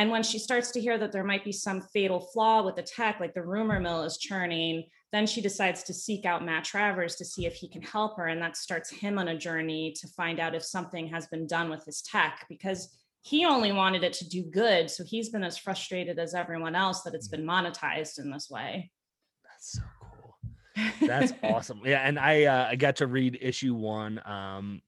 And 0.00 0.10
when 0.10 0.22
she 0.22 0.38
starts 0.38 0.70
to 0.70 0.80
hear 0.80 0.96
that 0.96 1.12
there 1.12 1.24
might 1.24 1.44
be 1.44 1.52
some 1.52 1.82
fatal 1.82 2.20
flaw 2.20 2.62
with 2.62 2.74
the 2.74 2.82
tech, 2.82 3.20
like 3.20 3.34
the 3.34 3.42
rumor 3.42 3.78
mill 3.78 4.02
is 4.02 4.16
churning, 4.16 4.84
then 5.12 5.26
she 5.26 5.42
decides 5.42 5.82
to 5.82 5.92
seek 5.92 6.24
out 6.24 6.42
Matt 6.42 6.64
Travers 6.64 7.16
to 7.16 7.24
see 7.26 7.44
if 7.44 7.52
he 7.52 7.68
can 7.68 7.82
help 7.82 8.16
her. 8.16 8.28
And 8.28 8.40
that 8.40 8.56
starts 8.56 8.88
him 8.88 9.18
on 9.18 9.28
a 9.28 9.36
journey 9.36 9.92
to 10.00 10.08
find 10.08 10.40
out 10.40 10.54
if 10.54 10.64
something 10.64 11.06
has 11.08 11.26
been 11.26 11.46
done 11.46 11.68
with 11.68 11.84
his 11.84 12.00
tech 12.00 12.46
because 12.48 12.96
he 13.20 13.44
only 13.44 13.72
wanted 13.72 14.02
it 14.02 14.14
to 14.14 14.26
do 14.26 14.42
good. 14.42 14.88
So 14.88 15.04
he's 15.04 15.28
been 15.28 15.44
as 15.44 15.58
frustrated 15.58 16.18
as 16.18 16.32
everyone 16.32 16.74
else 16.74 17.02
that 17.02 17.12
it's 17.12 17.28
been 17.28 17.44
monetized 17.44 18.18
in 18.18 18.30
this 18.30 18.48
way. 18.48 18.90
That's 19.44 19.72
so 19.72 19.82
cool. 20.00 20.38
That's 21.06 21.34
awesome. 21.42 21.82
Yeah, 21.84 22.00
and 22.08 22.18
I 22.18 22.44
uh, 22.44 22.68
I 22.70 22.76
got 22.76 22.96
to 22.96 23.06
read 23.06 23.36
issue 23.38 23.74
one, 23.74 24.18
um, 24.24 24.80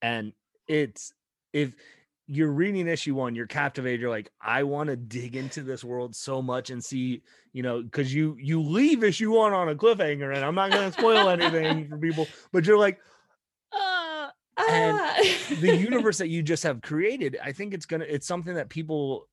and 0.00 0.32
it's 0.66 1.12
if 1.52 1.74
you're 2.26 2.50
reading 2.50 2.88
issue 2.88 3.14
one, 3.14 3.34
you're 3.34 3.46
captivated. 3.46 4.00
You're 4.00 4.10
like, 4.10 4.30
I 4.40 4.62
want 4.62 4.88
to 4.88 4.96
dig 4.96 5.36
into 5.36 5.62
this 5.62 5.84
world 5.84 6.16
so 6.16 6.40
much 6.40 6.70
and 6.70 6.82
see, 6.82 7.22
you 7.52 7.62
know, 7.62 7.82
because 7.82 8.14
you 8.14 8.36
you 8.40 8.62
leave 8.62 9.04
issue 9.04 9.32
one 9.32 9.52
on 9.52 9.68
a 9.68 9.74
cliffhanger, 9.74 10.34
and 10.34 10.44
I'm 10.44 10.54
not 10.54 10.70
going 10.70 10.90
to 10.90 10.98
spoil 10.98 11.28
anything 11.28 11.88
for 11.88 11.98
people, 11.98 12.26
but 12.52 12.64
you're 12.64 12.78
like, 12.78 12.98
uh, 13.72 14.28
and 14.56 14.98
ah. 15.00 15.22
the 15.60 15.76
universe 15.90 16.18
that 16.18 16.28
you 16.28 16.42
just 16.42 16.62
have 16.62 16.80
created, 16.80 17.36
I 17.42 17.52
think 17.52 17.74
it's 17.74 17.86
gonna, 17.86 18.06
it's 18.08 18.26
something 18.26 18.54
that 18.54 18.70
people, 18.70 19.28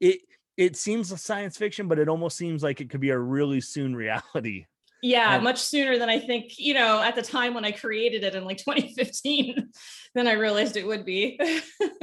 it 0.00 0.20
it 0.56 0.76
seems 0.76 1.20
science 1.20 1.56
fiction, 1.56 1.88
but 1.88 1.98
it 1.98 2.08
almost 2.08 2.36
seems 2.36 2.62
like 2.62 2.80
it 2.80 2.90
could 2.90 3.00
be 3.00 3.10
a 3.10 3.18
really 3.18 3.60
soon 3.60 3.96
reality. 3.96 4.66
Yeah, 5.04 5.38
much 5.38 5.60
sooner 5.60 5.98
than 5.98 6.08
I 6.08 6.18
think, 6.18 6.58
you 6.58 6.72
know, 6.72 7.02
at 7.02 7.14
the 7.14 7.20
time 7.20 7.52
when 7.52 7.62
I 7.62 7.72
created 7.72 8.24
it 8.24 8.34
in 8.34 8.46
like 8.46 8.56
2015, 8.64 9.68
then 10.14 10.26
I 10.26 10.32
realized 10.32 10.78
it 10.78 10.86
would 10.86 11.04
be. 11.04 11.38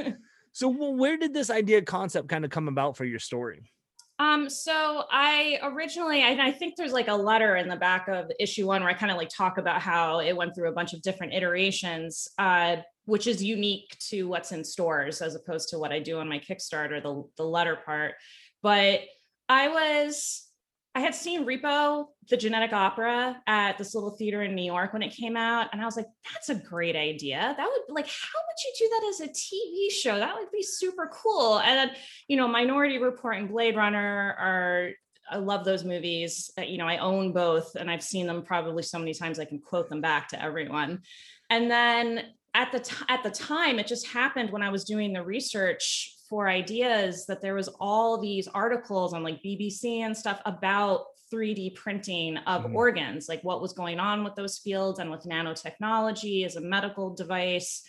so, 0.52 0.68
well, 0.68 0.94
where 0.94 1.16
did 1.16 1.34
this 1.34 1.50
idea 1.50 1.82
concept 1.82 2.28
kind 2.28 2.44
of 2.44 2.52
come 2.52 2.68
about 2.68 2.96
for 2.96 3.04
your 3.04 3.18
story? 3.18 3.72
Um, 4.20 4.48
so 4.48 5.02
I 5.10 5.58
originally, 5.64 6.22
I, 6.22 6.46
I, 6.46 6.52
think 6.52 6.76
there's 6.76 6.92
like 6.92 7.08
a 7.08 7.14
letter 7.14 7.56
in 7.56 7.66
the 7.66 7.74
back 7.74 8.06
of 8.06 8.30
issue 8.38 8.68
one 8.68 8.82
where 8.82 8.90
I 8.90 8.94
kind 8.94 9.10
of 9.10 9.18
like 9.18 9.30
talk 9.30 9.58
about 9.58 9.82
how 9.82 10.20
it 10.20 10.36
went 10.36 10.54
through 10.54 10.68
a 10.68 10.72
bunch 10.72 10.92
of 10.92 11.02
different 11.02 11.32
iterations, 11.32 12.28
uh, 12.38 12.76
which 13.06 13.26
is 13.26 13.42
unique 13.42 13.96
to 14.10 14.28
what's 14.28 14.52
in 14.52 14.62
stores 14.62 15.22
as 15.22 15.34
opposed 15.34 15.70
to 15.70 15.78
what 15.80 15.90
I 15.90 15.98
do 15.98 16.20
on 16.20 16.28
my 16.28 16.38
Kickstarter, 16.38 17.02
the, 17.02 17.24
the 17.36 17.42
letter 17.42 17.76
part. 17.84 18.14
But 18.62 19.00
I 19.48 19.68
was, 19.68 20.46
I 20.94 21.00
had 21.00 21.14
seen 21.14 21.46
Repo, 21.46 22.06
the 22.28 22.36
genetic 22.36 22.74
opera, 22.74 23.40
at 23.46 23.78
this 23.78 23.94
little 23.94 24.10
theater 24.10 24.42
in 24.42 24.54
New 24.54 24.64
York 24.64 24.92
when 24.92 25.02
it 25.02 25.16
came 25.16 25.38
out. 25.38 25.68
And 25.72 25.80
I 25.80 25.86
was 25.86 25.96
like, 25.96 26.08
that's 26.32 26.50
a 26.50 26.54
great 26.54 26.96
idea. 26.96 27.54
That 27.56 27.66
would 27.66 27.94
like, 27.94 28.06
how 28.06 28.38
would 28.38 28.62
you 28.64 28.72
do 28.78 28.88
that 28.90 29.08
as 29.08 29.20
a 29.20 29.32
TV 29.32 29.90
show? 29.90 30.18
That 30.18 30.34
would 30.34 30.50
be 30.52 30.62
super 30.62 31.10
cool. 31.10 31.60
And 31.60 31.76
then, 31.90 31.96
you 32.28 32.36
know, 32.36 32.46
Minority 32.46 32.98
Report 32.98 33.38
and 33.38 33.48
Blade 33.48 33.76
Runner 33.76 34.36
are 34.38 34.90
I 35.30 35.36
love 35.36 35.64
those 35.64 35.84
movies. 35.84 36.50
Uh, 36.58 36.62
you 36.62 36.76
know, 36.76 36.86
I 36.86 36.98
own 36.98 37.32
both 37.32 37.74
and 37.76 37.90
I've 37.90 38.02
seen 38.02 38.26
them 38.26 38.42
probably 38.42 38.82
so 38.82 38.98
many 38.98 39.14
times 39.14 39.38
I 39.38 39.46
can 39.46 39.60
quote 39.60 39.88
them 39.88 40.02
back 40.02 40.28
to 40.28 40.42
everyone. 40.42 41.00
And 41.48 41.70
then 41.70 42.24
at 42.54 42.70
the 42.70 42.80
t- 42.80 43.06
at 43.08 43.22
the 43.22 43.30
time 43.30 43.78
it 43.78 43.86
just 43.86 44.06
happened 44.08 44.50
when 44.50 44.62
I 44.62 44.68
was 44.68 44.84
doing 44.84 45.12
the 45.12 45.22
research 45.22 46.14
for 46.32 46.48
ideas 46.48 47.26
that 47.26 47.42
there 47.42 47.52
was 47.52 47.68
all 47.78 48.16
these 48.16 48.48
articles 48.48 49.12
on 49.12 49.22
like 49.22 49.42
BBC 49.42 49.98
and 49.98 50.16
stuff 50.16 50.40
about 50.46 51.04
3D 51.30 51.74
printing 51.74 52.38
of 52.38 52.62
mm. 52.62 52.74
organs, 52.74 53.28
like 53.28 53.44
what 53.44 53.60
was 53.60 53.74
going 53.74 54.00
on 54.00 54.24
with 54.24 54.34
those 54.34 54.56
fields 54.56 54.98
and 54.98 55.10
with 55.10 55.26
nanotechnology 55.26 56.46
as 56.46 56.56
a 56.56 56.60
medical 56.62 57.14
device. 57.14 57.82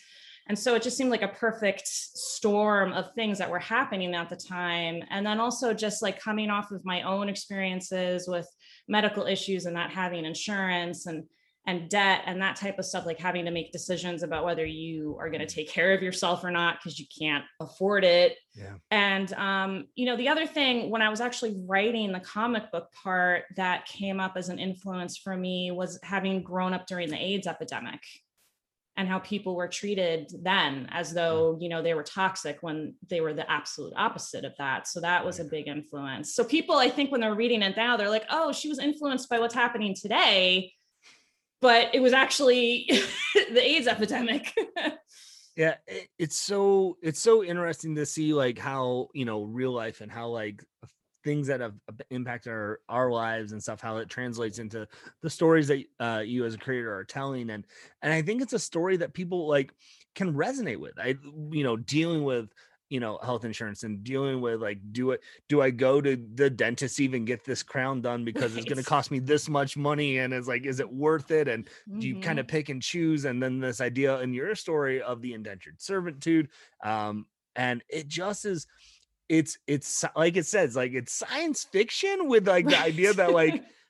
And 0.49 0.59
so 0.59 0.75
it 0.75 0.83
just 0.83 0.97
seemed 0.97 1.09
like 1.09 1.21
a 1.21 1.29
perfect 1.29 1.87
storm 1.87 2.91
of 2.91 3.13
things 3.13 3.37
that 3.37 3.49
were 3.49 3.59
happening 3.59 4.13
at 4.13 4.27
the 4.27 4.35
time. 4.35 5.01
And 5.09 5.25
then 5.25 5.39
also 5.39 5.73
just 5.73 6.01
like 6.01 6.19
coming 6.19 6.49
off 6.49 6.69
of 6.71 6.83
my 6.83 7.03
own 7.03 7.29
experiences 7.29 8.27
with 8.27 8.45
medical 8.89 9.25
issues 9.25 9.67
and 9.67 9.73
not 9.73 9.89
having 9.89 10.25
insurance 10.25 11.05
and 11.05 11.23
and 11.65 11.89
debt 11.89 12.23
and 12.25 12.41
that 12.41 12.57
type 12.57 12.77
of 12.77 12.85
stuff 12.85 13.05
like 13.05 13.19
having 13.19 13.45
to 13.45 13.51
make 13.51 13.71
decisions 13.71 14.21
about 14.21 14.43
whether 14.43 14.65
you 14.65 15.15
are 15.19 15.29
going 15.29 15.39
to 15.39 15.47
take 15.47 15.69
care 15.69 15.93
of 15.93 16.03
yourself 16.03 16.43
or 16.43 16.51
not 16.51 16.77
because 16.77 16.99
you 16.99 17.05
can't 17.17 17.45
afford 17.61 18.03
it. 18.03 18.37
Yeah. 18.55 18.75
and 18.91 19.33
um, 19.33 19.85
you 19.95 20.05
know 20.05 20.15
the 20.15 20.29
other 20.29 20.45
thing 20.45 20.91
when 20.91 21.01
i 21.01 21.09
was 21.09 21.21
actually 21.21 21.55
writing 21.65 22.11
the 22.11 22.19
comic 22.19 22.71
book 22.71 22.89
part 23.03 23.45
that 23.55 23.87
came 23.87 24.19
up 24.19 24.33
as 24.35 24.49
an 24.49 24.59
influence 24.59 25.17
for 25.17 25.35
me 25.35 25.71
was 25.71 25.99
having 26.03 26.43
grown 26.43 26.71
up 26.71 26.85
during 26.85 27.09
the 27.09 27.17
aids 27.17 27.47
epidemic 27.47 27.99
and 28.95 29.07
how 29.07 29.17
people 29.19 29.55
were 29.55 29.67
treated 29.67 30.31
then 30.43 30.87
as 30.91 31.13
though 31.13 31.57
you 31.59 31.67
know 31.67 31.81
they 31.81 31.95
were 31.95 32.03
toxic 32.03 32.59
when 32.61 32.93
they 33.09 33.21
were 33.21 33.33
the 33.33 33.49
absolute 33.51 33.93
opposite 33.95 34.45
of 34.45 34.53
that. 34.59 34.87
So 34.87 35.01
that 35.01 35.25
was 35.25 35.39
a 35.39 35.45
big 35.45 35.67
influence. 35.67 36.35
So 36.35 36.43
people 36.43 36.75
i 36.75 36.89
think 36.89 37.11
when 37.11 37.21
they're 37.21 37.33
reading 37.33 37.63
it 37.63 37.75
now 37.75 37.97
they're 37.97 38.09
like 38.09 38.25
oh 38.29 38.51
she 38.51 38.69
was 38.69 38.79
influenced 38.79 39.29
by 39.29 39.39
what's 39.39 39.55
happening 39.55 39.95
today 39.95 40.71
but 41.63 41.95
it 41.95 42.01
was 42.01 42.11
actually 42.11 42.89
the 43.33 43.65
AIDS 43.65 43.87
epidemic. 43.87 44.53
yeah, 45.55 45.75
it, 45.87 46.09
it's 46.19 46.37
so 46.37 46.97
it's 47.01 47.21
so 47.21 47.41
interesting 47.41 47.95
to 47.95 48.05
see 48.05 48.33
like 48.33 48.59
how 48.59 49.07
you 49.13 49.23
know 49.23 49.43
real 49.43 49.71
life 49.71 50.01
and 50.01 50.11
how 50.11 50.27
like 50.27 50.61
things 51.23 51.47
that 51.47 51.61
have 51.61 51.75
impacted 52.09 52.51
our 52.51 52.81
our 52.89 53.09
lives 53.09 53.53
and 53.53 53.63
stuff 53.63 53.79
how 53.79 53.95
it 53.95 54.09
translates 54.09 54.59
into 54.59 54.85
the 55.21 55.29
stories 55.29 55.69
that 55.69 55.85
uh, 56.01 56.19
you 56.19 56.43
as 56.43 56.53
a 56.53 56.57
creator 56.57 56.93
are 56.93 57.05
telling 57.05 57.49
and 57.49 57.65
and 58.01 58.11
i 58.11 58.21
think 58.21 58.41
it's 58.41 58.51
a 58.51 58.59
story 58.59 58.97
that 58.97 59.13
people 59.13 59.47
like 59.47 59.73
can 60.15 60.33
resonate 60.33 60.81
with 60.81 60.99
i 60.99 61.15
you 61.49 61.63
know 61.63 61.77
dealing 61.77 62.25
with 62.25 62.49
you 62.93 62.99
know 62.99 63.17
health 63.23 63.43
insurance 63.43 63.81
and 63.81 64.03
dealing 64.03 64.39
with 64.39 64.61
like 64.61 64.77
do 64.91 65.09
it 65.09 65.21
do 65.49 65.63
i 65.63 65.71
go 65.71 65.99
to 65.99 66.15
the 66.35 66.47
dentist 66.47 66.99
even 66.99 67.25
get 67.25 67.43
this 67.43 67.63
crown 67.63 68.01
done 68.01 68.23
because 68.29 68.51
right. 68.51 68.59
it's 68.59 68.71
going 68.71 68.81
to 68.81 68.87
cost 68.87 69.09
me 69.09 69.17
this 69.17 69.49
much 69.49 69.75
money 69.75 70.19
and 70.19 70.31
it's 70.31 70.47
like 70.47 70.63
is 70.67 70.79
it 70.79 70.93
worth 70.93 71.31
it 71.31 71.47
and 71.47 71.65
mm-hmm. 71.65 71.99
do 71.99 72.07
you 72.07 72.19
kind 72.19 72.37
of 72.37 72.47
pick 72.47 72.69
and 72.69 72.83
choose 72.83 73.25
and 73.25 73.41
then 73.41 73.59
this 73.59 73.81
idea 73.81 74.19
in 74.19 74.31
your 74.31 74.53
story 74.53 75.01
of 75.01 75.23
the 75.23 75.33
indentured 75.33 75.81
servitude 75.81 76.49
um 76.83 77.25
and 77.55 77.83
it 77.89 78.07
just 78.07 78.45
is 78.45 78.67
it's 79.27 79.57
it's 79.65 80.05
like 80.15 80.37
it 80.37 80.45
says 80.45 80.75
like 80.75 80.93
it's 80.93 81.13
science 81.13 81.63
fiction 81.63 82.27
with 82.27 82.47
like 82.47 82.67
the 82.67 82.79
idea 82.79 83.11
that 83.11 83.31
like 83.31 83.63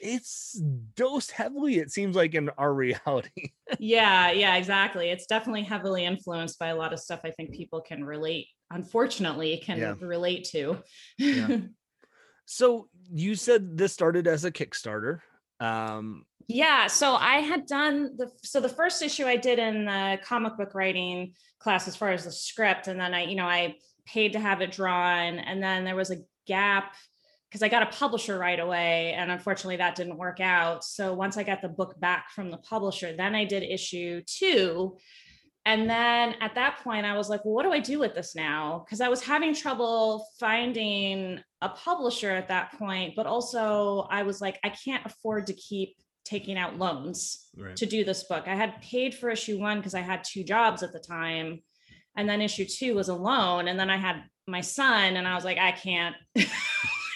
it's 0.00 0.60
dosed 0.94 1.30
heavily 1.30 1.78
it 1.78 1.90
seems 1.90 2.16
like 2.16 2.34
in 2.34 2.48
our 2.58 2.72
reality 2.80 3.50
yeah 3.78 4.30
yeah 4.30 4.56
exactly 4.56 5.10
it's 5.10 5.26
definitely 5.26 5.62
heavily 5.62 6.04
influenced 6.04 6.58
by 6.58 6.68
a 6.68 6.76
lot 6.76 6.92
of 6.92 7.00
stuff 7.00 7.20
i 7.24 7.30
think 7.30 7.52
people 7.52 7.80
can 7.80 8.04
relate 8.04 8.46
unfortunately 8.70 9.56
can 9.58 9.78
yeah. 9.78 9.94
relate 10.00 10.44
to 10.44 10.78
yeah. 11.18 11.58
so 12.46 12.88
you 13.12 13.34
said 13.34 13.76
this 13.76 13.92
started 13.92 14.26
as 14.26 14.44
a 14.44 14.50
kickstarter 14.50 15.20
um 15.60 16.24
yeah 16.48 16.86
so 16.86 17.14
i 17.14 17.36
had 17.36 17.66
done 17.66 18.16
the 18.16 18.30
so 18.42 18.60
the 18.60 18.68
first 18.68 19.02
issue 19.02 19.26
i 19.26 19.36
did 19.36 19.58
in 19.58 19.84
the 19.84 20.18
comic 20.24 20.56
book 20.56 20.74
writing 20.74 21.32
class 21.58 21.86
as 21.86 21.94
far 21.94 22.10
as 22.10 22.24
the 22.24 22.32
script 22.32 22.88
and 22.88 22.98
then 22.98 23.12
i 23.12 23.24
you 23.24 23.36
know 23.36 23.44
i 23.44 23.74
paid 24.06 24.32
to 24.32 24.40
have 24.40 24.60
it 24.60 24.72
drawn 24.72 25.38
and 25.38 25.62
then 25.62 25.84
there 25.84 25.94
was 25.94 26.10
a 26.10 26.16
gap 26.46 26.94
because 27.50 27.62
I 27.64 27.68
got 27.68 27.82
a 27.82 27.86
publisher 27.86 28.38
right 28.38 28.60
away. 28.60 29.12
And 29.14 29.30
unfortunately, 29.30 29.78
that 29.78 29.96
didn't 29.96 30.16
work 30.16 30.38
out. 30.38 30.84
So 30.84 31.12
once 31.14 31.36
I 31.36 31.42
got 31.42 31.60
the 31.60 31.68
book 31.68 31.98
back 31.98 32.30
from 32.30 32.48
the 32.48 32.58
publisher, 32.58 33.12
then 33.16 33.34
I 33.34 33.44
did 33.44 33.64
issue 33.64 34.22
two. 34.24 34.96
And 35.66 35.90
then 35.90 36.36
at 36.40 36.54
that 36.54 36.78
point, 36.84 37.04
I 37.04 37.16
was 37.16 37.28
like, 37.28 37.44
well, 37.44 37.54
what 37.54 37.64
do 37.64 37.72
I 37.72 37.80
do 37.80 37.98
with 37.98 38.14
this 38.14 38.36
now? 38.36 38.84
Because 38.84 39.00
I 39.00 39.08
was 39.08 39.22
having 39.22 39.52
trouble 39.52 40.26
finding 40.38 41.40
a 41.60 41.68
publisher 41.70 42.30
at 42.30 42.48
that 42.48 42.78
point. 42.78 43.14
But 43.16 43.26
also, 43.26 44.06
I 44.10 44.22
was 44.22 44.40
like, 44.40 44.58
I 44.62 44.68
can't 44.68 45.04
afford 45.04 45.48
to 45.48 45.52
keep 45.52 45.96
taking 46.24 46.56
out 46.56 46.78
loans 46.78 47.48
right. 47.56 47.74
to 47.76 47.84
do 47.84 48.04
this 48.04 48.24
book. 48.24 48.44
I 48.46 48.54
had 48.54 48.80
paid 48.80 49.14
for 49.14 49.28
issue 49.28 49.58
one 49.58 49.78
because 49.78 49.94
I 49.94 50.00
had 50.00 50.22
two 50.22 50.44
jobs 50.44 50.84
at 50.84 50.92
the 50.92 51.00
time. 51.00 51.62
And 52.16 52.28
then 52.28 52.40
issue 52.40 52.64
two 52.64 52.94
was 52.94 53.08
a 53.08 53.14
loan. 53.14 53.66
And 53.66 53.78
then 53.78 53.90
I 53.90 53.96
had 53.96 54.22
my 54.46 54.60
son, 54.60 55.16
and 55.16 55.26
I 55.26 55.34
was 55.34 55.44
like, 55.44 55.58
I 55.58 55.72
can't. 55.72 56.14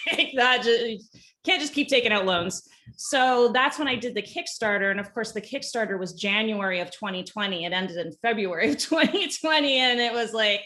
that 0.35 0.63
just 0.63 1.17
can't 1.43 1.61
just 1.61 1.73
keep 1.73 1.87
taking 1.87 2.11
out 2.11 2.25
loans. 2.25 2.67
So 2.97 3.51
that's 3.53 3.79
when 3.79 3.87
I 3.87 3.95
did 3.95 4.15
the 4.15 4.21
Kickstarter. 4.21 4.91
And 4.91 4.99
of 4.99 5.13
course, 5.13 5.31
the 5.31 5.41
Kickstarter 5.41 5.99
was 5.99 6.13
January 6.13 6.79
of 6.79 6.91
2020. 6.91 7.65
It 7.65 7.73
ended 7.73 7.97
in 7.97 8.13
February 8.21 8.71
of 8.71 8.77
2020. 8.79 9.77
And 9.79 9.99
it 9.99 10.13
was 10.13 10.33
like, 10.33 10.61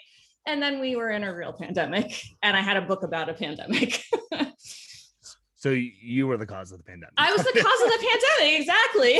and 0.45 0.61
then 0.61 0.79
we 0.79 0.95
were 0.95 1.09
in 1.09 1.23
a 1.23 1.35
real 1.35 1.53
pandemic. 1.53 2.21
And 2.41 2.55
I 2.55 2.61
had 2.61 2.77
a 2.77 2.81
book 2.81 3.03
about 3.03 3.29
a 3.29 3.33
pandemic. 3.33 4.03
so 5.55 5.69
you 5.69 6.27
were 6.27 6.37
the 6.37 6.45
cause 6.45 6.71
of 6.71 6.79
the 6.79 6.83
pandemic. 6.83 7.13
I 7.17 7.31
was 7.31 7.43
the 7.43 7.51
cause 7.51 7.81
of 7.81 7.89
the 7.89 8.07
pandemic. 8.07 8.59
Exactly. 8.59 9.19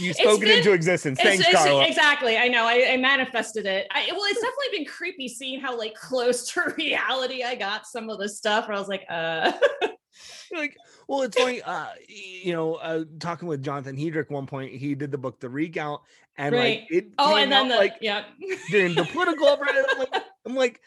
You 0.00 0.12
spoke 0.12 0.42
it 0.42 0.48
into 0.48 0.72
existence. 0.72 1.20
Thanks, 1.20 1.46
it's, 1.46 1.52
Karla. 1.52 1.86
Exactly. 1.86 2.36
I 2.36 2.48
know. 2.48 2.66
I, 2.66 2.92
I 2.92 2.96
manifested 2.96 3.66
it. 3.66 3.86
I, 3.90 4.08
well, 4.12 4.24
it's 4.24 4.40
definitely 4.40 4.78
been 4.78 4.86
creepy 4.86 5.28
seeing 5.28 5.60
how 5.60 5.76
like 5.78 5.94
close 5.94 6.48
to 6.52 6.74
reality 6.76 7.44
I 7.44 7.54
got 7.54 7.86
some 7.86 8.10
of 8.10 8.18
the 8.18 8.28
stuff. 8.28 8.68
Where 8.68 8.76
I 8.76 8.80
was 8.80 8.88
like, 8.88 9.04
uh. 9.08 9.52
like, 10.52 10.76
well, 11.08 11.22
it's 11.22 11.36
funny. 11.36 11.62
Uh, 11.62 11.86
you 12.08 12.52
know, 12.52 12.74
uh, 12.74 13.04
talking 13.18 13.48
with 13.48 13.62
Jonathan 13.62 13.96
Hedrick 13.96 14.30
one 14.30 14.46
point, 14.46 14.72
he 14.72 14.94
did 14.94 15.10
the 15.10 15.18
book 15.18 15.40
The 15.40 15.48
Recount, 15.48 16.00
and 16.36 16.54
right. 16.54 16.80
like 16.80 16.92
it. 16.92 17.08
Oh, 17.18 17.36
and 17.36 17.50
then 17.50 17.68
the, 17.68 17.76
like 17.76 17.96
yeah, 18.00 18.24
during 18.70 18.94
the 18.94 19.04
political 19.04 19.46
uprising, 19.46 19.84
I'm 19.90 19.98
like, 19.98 20.22
I'm 20.46 20.54
like, 20.54 20.80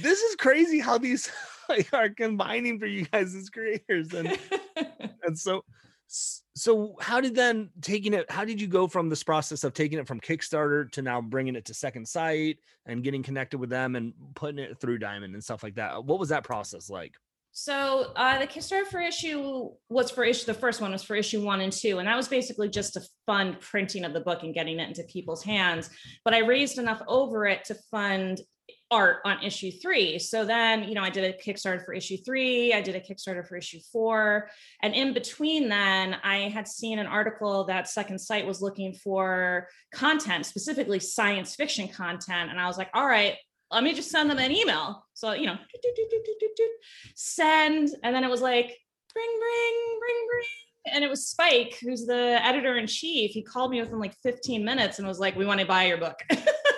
this 0.00 0.20
is 0.20 0.36
crazy 0.36 0.80
how 0.80 0.98
these 0.98 1.30
like 1.68 1.88
are 1.92 2.08
combining 2.10 2.78
for 2.78 2.86
you 2.86 3.04
guys 3.06 3.34
as 3.34 3.50
creators, 3.50 4.12
and 4.12 4.38
and 5.22 5.38
so 5.38 5.64
so 6.54 6.96
how 7.00 7.20
did 7.20 7.34
then 7.34 7.70
taking 7.80 8.12
it 8.12 8.30
how 8.30 8.44
did 8.44 8.60
you 8.60 8.66
go 8.66 8.86
from 8.86 9.08
this 9.08 9.22
process 9.22 9.64
of 9.64 9.72
taking 9.72 9.98
it 9.98 10.06
from 10.06 10.20
kickstarter 10.20 10.90
to 10.92 11.00
now 11.00 11.20
bringing 11.20 11.56
it 11.56 11.64
to 11.64 11.74
second 11.74 12.06
sight 12.06 12.58
and 12.86 13.02
getting 13.02 13.22
connected 13.22 13.58
with 13.58 13.70
them 13.70 13.96
and 13.96 14.12
putting 14.34 14.58
it 14.58 14.78
through 14.78 14.98
diamond 14.98 15.34
and 15.34 15.42
stuff 15.42 15.62
like 15.62 15.76
that? 15.76 16.04
What 16.04 16.18
was 16.18 16.28
that 16.28 16.44
process 16.44 16.90
like? 16.90 17.14
So 17.54 18.12
uh, 18.16 18.38
the 18.38 18.46
kickstarter 18.46 18.86
for 18.86 19.00
issue 19.00 19.70
was 19.88 20.10
for 20.10 20.24
issue 20.24 20.46
the 20.46 20.54
first 20.54 20.80
one 20.80 20.92
was 20.92 21.02
for 21.02 21.16
issue 21.16 21.42
one 21.42 21.60
and 21.60 21.72
two 21.72 21.98
and 21.98 22.08
that 22.08 22.16
was 22.16 22.28
basically 22.28 22.68
just 22.68 22.94
to 22.94 23.02
fund 23.26 23.60
printing 23.60 24.04
of 24.04 24.12
the 24.12 24.20
book 24.20 24.42
and 24.42 24.54
getting 24.54 24.78
it 24.78 24.88
into 24.88 25.02
people's 25.04 25.44
hands 25.44 25.90
but 26.24 26.32
i 26.32 26.38
raised 26.38 26.78
enough 26.78 27.02
over 27.06 27.46
it 27.46 27.62
to 27.66 27.74
fund 27.90 28.40
art 28.92 29.20
on 29.24 29.42
issue 29.42 29.70
three. 29.70 30.18
So 30.18 30.44
then, 30.44 30.84
you 30.84 30.94
know, 30.94 31.02
I 31.02 31.08
did 31.08 31.24
a 31.24 31.32
Kickstarter 31.32 31.82
for 31.82 31.94
issue 31.94 32.18
three, 32.18 32.74
I 32.74 32.82
did 32.82 32.94
a 32.94 33.00
Kickstarter 33.00 33.46
for 33.46 33.56
issue 33.56 33.80
four. 33.90 34.50
And 34.82 34.94
in 34.94 35.14
between 35.14 35.70
then, 35.70 36.18
I 36.22 36.50
had 36.50 36.68
seen 36.68 36.98
an 36.98 37.06
article 37.06 37.64
that 37.64 37.88
Second 37.88 38.18
Sight 38.18 38.46
was 38.46 38.60
looking 38.60 38.92
for 38.92 39.66
content, 39.94 40.44
specifically 40.44 41.00
science 41.00 41.54
fiction 41.54 41.88
content. 41.88 42.50
And 42.50 42.60
I 42.60 42.66
was 42.66 42.76
like, 42.76 42.90
all 42.92 43.06
right, 43.06 43.36
let 43.70 43.82
me 43.82 43.94
just 43.94 44.10
send 44.10 44.28
them 44.28 44.38
an 44.38 44.52
email. 44.52 45.06
So, 45.14 45.32
you 45.32 45.46
know, 45.46 45.56
send. 47.14 47.88
And 48.04 48.14
then 48.14 48.24
it 48.24 48.30
was 48.30 48.42
like, 48.42 48.76
ring, 49.16 49.40
ring, 49.40 50.00
ring, 50.02 50.28
ring. 50.34 50.94
And 50.94 51.04
it 51.04 51.08
was 51.08 51.28
Spike, 51.28 51.78
who's 51.80 52.04
the 52.04 52.38
editor 52.44 52.76
in 52.76 52.86
chief. 52.86 53.30
He 53.30 53.42
called 53.42 53.70
me 53.70 53.80
within 53.80 53.98
like 53.98 54.14
15 54.22 54.62
minutes 54.62 54.98
and 54.98 55.08
was 55.08 55.18
like, 55.18 55.34
we 55.34 55.46
want 55.46 55.60
to 55.60 55.66
buy 55.66 55.84
your 55.84 55.96
book. 55.96 56.18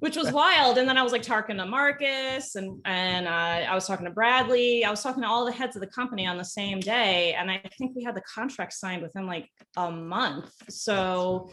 which 0.00 0.16
was 0.16 0.32
wild. 0.32 0.78
And 0.78 0.88
then 0.88 0.98
I 0.98 1.02
was 1.02 1.12
like 1.12 1.22
talking 1.22 1.56
to 1.58 1.66
Marcus 1.66 2.56
and 2.56 2.80
and 2.84 3.28
uh, 3.28 3.70
I 3.70 3.74
was 3.74 3.86
talking 3.86 4.06
to 4.06 4.10
Bradley. 4.10 4.84
I 4.84 4.90
was 4.90 5.02
talking 5.02 5.22
to 5.22 5.28
all 5.28 5.46
the 5.46 5.52
heads 5.52 5.76
of 5.76 5.80
the 5.80 5.88
company 5.88 6.26
on 6.26 6.36
the 6.36 6.44
same 6.44 6.80
day, 6.80 7.34
and 7.34 7.50
I 7.50 7.62
think 7.78 7.94
we 7.94 8.02
had 8.02 8.14
the 8.14 8.22
contract 8.22 8.72
signed 8.72 9.02
within 9.02 9.26
like 9.26 9.48
a 9.76 9.90
month. 9.90 10.52
So 10.68 11.50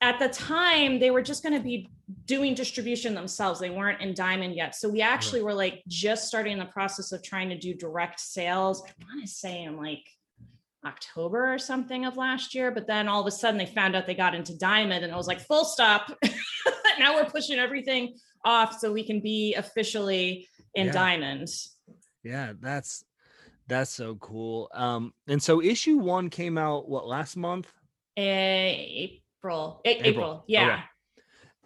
at 0.00 0.18
the 0.18 0.28
time, 0.28 0.98
they 0.98 1.10
were 1.10 1.22
just 1.22 1.42
going 1.42 1.54
to 1.54 1.62
be 1.62 1.88
doing 2.26 2.54
distribution 2.54 3.14
themselves. 3.14 3.58
They 3.58 3.70
weren't 3.70 4.02
in 4.02 4.12
Diamond 4.12 4.54
yet. 4.54 4.74
So 4.74 4.88
we 4.88 5.00
actually 5.00 5.42
were 5.42 5.54
like 5.54 5.82
just 5.88 6.28
starting 6.28 6.58
the 6.58 6.66
process 6.66 7.12
of 7.12 7.22
trying 7.22 7.48
to 7.48 7.56
do 7.56 7.72
direct 7.72 8.20
sales. 8.20 8.82
I 8.82 9.04
want 9.04 9.26
to 9.26 9.30
say 9.30 9.62
in 9.62 9.78
like 9.78 10.04
October 10.86 11.52
or 11.52 11.58
something 11.58 12.04
of 12.04 12.16
last 12.16 12.54
year. 12.54 12.70
But 12.70 12.86
then 12.86 13.08
all 13.08 13.20
of 13.20 13.26
a 13.26 13.30
sudden 13.30 13.58
they 13.58 13.66
found 13.66 13.96
out 13.96 14.06
they 14.06 14.14
got 14.14 14.34
into 14.34 14.56
Diamond 14.56 15.04
and 15.04 15.12
it 15.12 15.16
was 15.16 15.26
like, 15.26 15.40
full 15.40 15.64
stop. 15.64 16.10
now 16.98 17.14
we're 17.14 17.24
pushing 17.24 17.58
everything 17.58 18.14
off 18.44 18.78
so 18.78 18.92
we 18.92 19.04
can 19.04 19.20
be 19.20 19.54
officially 19.54 20.48
in 20.74 20.86
yeah. 20.86 20.92
Diamond. 20.92 21.48
Yeah, 22.22 22.52
that's 22.60 23.04
that's 23.66 23.90
so 23.90 24.16
cool. 24.16 24.68
Um, 24.74 25.12
and 25.26 25.42
so 25.42 25.62
issue 25.62 25.98
one 25.98 26.30
came 26.30 26.58
out 26.58 26.88
what 26.88 27.06
last 27.06 27.36
month? 27.36 27.70
April. 28.16 29.80
A- 29.84 29.88
April. 29.88 30.04
April. 30.04 30.44
Yeah. 30.46 30.66
Okay. 30.66 30.82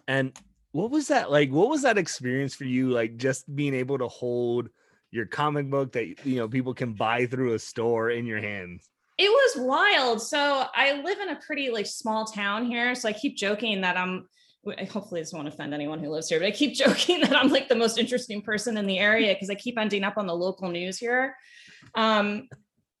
And 0.07 0.39
what 0.71 0.91
was 0.91 1.09
that 1.09 1.29
like? 1.31 1.51
What 1.51 1.69
was 1.69 1.81
that 1.83 1.97
experience 1.97 2.55
for 2.55 2.63
you? 2.63 2.89
Like 2.89 3.17
just 3.17 3.53
being 3.53 3.73
able 3.73 3.97
to 3.97 4.07
hold 4.07 4.69
your 5.11 5.25
comic 5.25 5.69
book 5.69 5.93
that 5.93 6.25
you 6.25 6.37
know 6.37 6.47
people 6.47 6.73
can 6.73 6.93
buy 6.93 7.25
through 7.25 7.53
a 7.53 7.59
store 7.59 8.09
in 8.09 8.25
your 8.25 8.39
hands 8.39 8.89
it 9.19 9.29
was 9.29 9.67
wild. 9.67 10.21
So 10.21 10.63
I 10.73 11.01
live 11.01 11.19
in 11.19 11.29
a 11.29 11.35
pretty 11.45 11.69
like 11.69 11.85
small 11.85 12.23
town 12.23 12.65
here. 12.65 12.95
So 12.95 13.09
I 13.09 13.13
keep 13.13 13.35
joking 13.35 13.81
that 13.81 13.97
I'm 13.97 14.29
hopefully 14.89 15.19
this 15.19 15.33
won't 15.33 15.47
offend 15.47 15.73
anyone 15.73 15.99
who 15.99 16.09
lives 16.09 16.29
here, 16.29 16.39
but 16.39 16.47
I 16.47 16.51
keep 16.51 16.73
joking 16.85 17.19
that 17.21 17.35
I'm 17.35 17.49
like 17.49 17.67
the 17.67 17.75
most 17.75 17.97
interesting 17.97 18.41
person 18.41 18.77
in 18.77 18.87
the 18.87 18.97
area 18.97 19.33
because 19.33 19.49
I 19.49 19.55
keep 19.55 19.77
ending 19.77 20.05
up 20.05 20.17
on 20.17 20.25
the 20.25 20.35
local 20.35 20.69
news 20.69 20.97
here. 20.97 21.35
Um, 21.95 22.47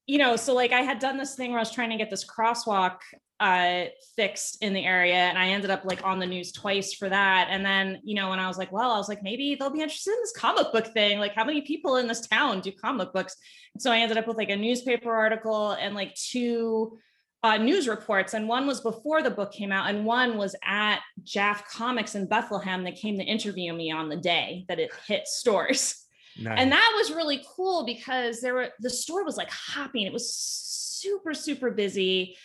you 0.07 0.17
know, 0.17 0.35
so 0.35 0.53
like 0.53 0.73
I 0.73 0.81
had 0.81 0.99
done 0.99 1.17
this 1.17 1.35
thing 1.35 1.51
where 1.51 1.59
I 1.59 1.61
was 1.61 1.71
trying 1.71 1.91
to 1.91 1.97
get 1.97 2.09
this 2.09 2.25
crosswalk 2.25 2.97
uh, 3.39 3.85
fixed 4.15 4.61
in 4.61 4.73
the 4.73 4.85
area. 4.85 5.15
And 5.15 5.37
I 5.37 5.49
ended 5.49 5.69
up 5.69 5.85
like 5.85 6.03
on 6.03 6.19
the 6.19 6.25
news 6.25 6.51
twice 6.51 6.93
for 6.93 7.07
that. 7.09 7.47
And 7.49 7.65
then, 7.65 8.01
you 8.03 8.15
know, 8.15 8.29
when 8.29 8.39
I 8.39 8.47
was 8.47 8.57
like, 8.57 8.71
well, 8.71 8.91
I 8.91 8.97
was 8.97 9.07
like, 9.07 9.23
maybe 9.23 9.55
they'll 9.55 9.69
be 9.69 9.81
interested 9.81 10.11
in 10.11 10.19
this 10.21 10.33
comic 10.35 10.71
book 10.73 10.87
thing. 10.87 11.19
Like, 11.19 11.35
how 11.35 11.45
many 11.45 11.61
people 11.61 11.95
in 11.95 12.07
this 12.07 12.27
town 12.27 12.61
do 12.61 12.71
comic 12.71 13.13
books? 13.13 13.35
And 13.73 13.81
so 13.81 13.91
I 13.91 13.99
ended 13.99 14.17
up 14.17 14.27
with 14.27 14.37
like 14.37 14.49
a 14.49 14.57
newspaper 14.57 15.13
article 15.13 15.71
and 15.71 15.95
like 15.95 16.13
two 16.15 16.97
uh, 17.43 17.57
news 17.57 17.87
reports. 17.87 18.33
And 18.33 18.47
one 18.47 18.67
was 18.67 18.81
before 18.81 19.21
the 19.21 19.31
book 19.31 19.53
came 19.53 19.71
out, 19.71 19.89
and 19.89 20.05
one 20.05 20.37
was 20.37 20.55
at 20.63 20.99
Jaff 21.23 21.69
Comics 21.71 22.15
in 22.15 22.27
Bethlehem 22.27 22.83
that 22.83 22.97
came 22.97 23.17
to 23.17 23.23
interview 23.23 23.73
me 23.73 23.91
on 23.91 24.09
the 24.09 24.17
day 24.17 24.65
that 24.67 24.79
it 24.79 24.91
hit 25.07 25.27
stores. 25.27 26.05
Nice. 26.37 26.59
And 26.59 26.71
that 26.71 26.93
was 26.97 27.11
really 27.11 27.43
cool 27.55 27.85
because 27.85 28.41
there 28.41 28.53
were 28.53 28.69
the 28.79 28.89
store 28.89 29.23
was 29.23 29.37
like 29.37 29.49
hopping. 29.49 30.05
It 30.05 30.13
was 30.13 30.33
super, 30.33 31.33
super 31.33 31.71
busy 31.71 32.35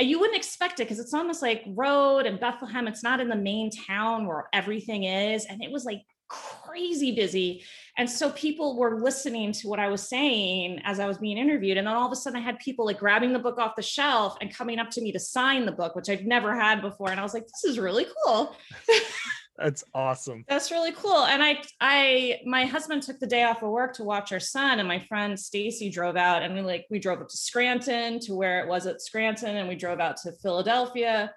you 0.00 0.18
wouldn't 0.18 0.36
expect 0.36 0.80
it 0.80 0.84
because 0.84 0.98
it's 0.98 1.14
on 1.14 1.28
this 1.28 1.42
like 1.42 1.62
road 1.68 2.26
in 2.26 2.38
Bethlehem. 2.38 2.88
It's 2.88 3.02
not 3.02 3.20
in 3.20 3.28
the 3.28 3.36
main 3.36 3.70
town 3.70 4.26
where 4.26 4.48
everything 4.52 5.04
is. 5.04 5.46
And 5.46 5.62
it 5.62 5.70
was 5.70 5.84
like 5.84 6.02
crazy 6.28 7.14
busy. 7.14 7.62
And 7.96 8.10
so 8.10 8.30
people 8.30 8.76
were 8.76 9.00
listening 9.00 9.52
to 9.52 9.68
what 9.68 9.78
I 9.78 9.88
was 9.88 10.08
saying 10.08 10.80
as 10.84 10.98
I 10.98 11.06
was 11.06 11.18
being 11.18 11.38
interviewed. 11.38 11.78
And 11.78 11.86
then 11.86 11.94
all 11.94 12.06
of 12.06 12.12
a 12.12 12.16
sudden 12.16 12.38
I 12.38 12.42
had 12.42 12.58
people 12.58 12.86
like 12.86 12.98
grabbing 12.98 13.32
the 13.32 13.38
book 13.38 13.58
off 13.58 13.76
the 13.76 13.82
shelf 13.82 14.36
and 14.40 14.52
coming 14.52 14.80
up 14.80 14.90
to 14.90 15.00
me 15.00 15.12
to 15.12 15.20
sign 15.20 15.64
the 15.64 15.72
book, 15.72 15.94
which 15.94 16.08
I'd 16.08 16.26
never 16.26 16.54
had 16.56 16.82
before. 16.82 17.10
And 17.10 17.20
I 17.20 17.22
was 17.22 17.34
like, 17.34 17.46
this 17.46 17.64
is 17.64 17.78
really 17.78 18.06
cool. 18.24 18.56
That's 19.56 19.84
awesome. 19.94 20.44
That's 20.48 20.70
really 20.70 20.92
cool. 20.92 21.24
And 21.24 21.42
I 21.42 21.62
I 21.80 22.40
my 22.44 22.64
husband 22.64 23.02
took 23.02 23.20
the 23.20 23.26
day 23.26 23.44
off 23.44 23.62
of 23.62 23.70
work 23.70 23.94
to 23.94 24.04
watch 24.04 24.32
our 24.32 24.40
son 24.40 24.80
and 24.80 24.88
my 24.88 24.98
friend 24.98 25.38
Stacy 25.38 25.90
drove 25.90 26.16
out 26.16 26.42
and 26.42 26.54
we 26.54 26.60
like 26.60 26.86
we 26.90 26.98
drove 26.98 27.20
up 27.20 27.28
to 27.28 27.36
Scranton 27.36 28.18
to 28.20 28.34
where 28.34 28.60
it 28.60 28.68
was 28.68 28.86
at 28.86 29.00
Scranton 29.00 29.56
and 29.56 29.68
we 29.68 29.76
drove 29.76 30.00
out 30.00 30.16
to 30.18 30.32
Philadelphia 30.42 31.32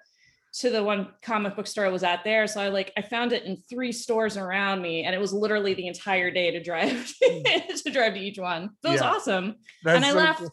to 0.54 0.70
the 0.70 0.82
one 0.82 1.08
comic 1.22 1.54
book 1.54 1.68
store 1.68 1.86
I 1.86 1.90
was 1.90 2.02
at 2.02 2.24
there. 2.24 2.48
So 2.48 2.60
I 2.60 2.68
like 2.68 2.92
I 2.96 3.02
found 3.02 3.32
it 3.32 3.44
in 3.44 3.56
three 3.70 3.92
stores 3.92 4.36
around 4.36 4.82
me 4.82 5.04
and 5.04 5.14
it 5.14 5.18
was 5.18 5.32
literally 5.32 5.74
the 5.74 5.86
entire 5.86 6.32
day 6.32 6.50
to 6.50 6.60
drive 6.60 7.12
to 7.22 7.90
drive 7.92 8.14
to 8.14 8.20
each 8.20 8.38
one. 8.38 8.70
So 8.82 8.88
it 8.88 8.92
was 8.92 9.00
yeah. 9.00 9.10
awesome. 9.10 9.54
That's 9.84 9.96
and 9.96 10.04
I 10.04 10.10
so 10.10 10.16
left 10.16 10.40
cool. 10.40 10.52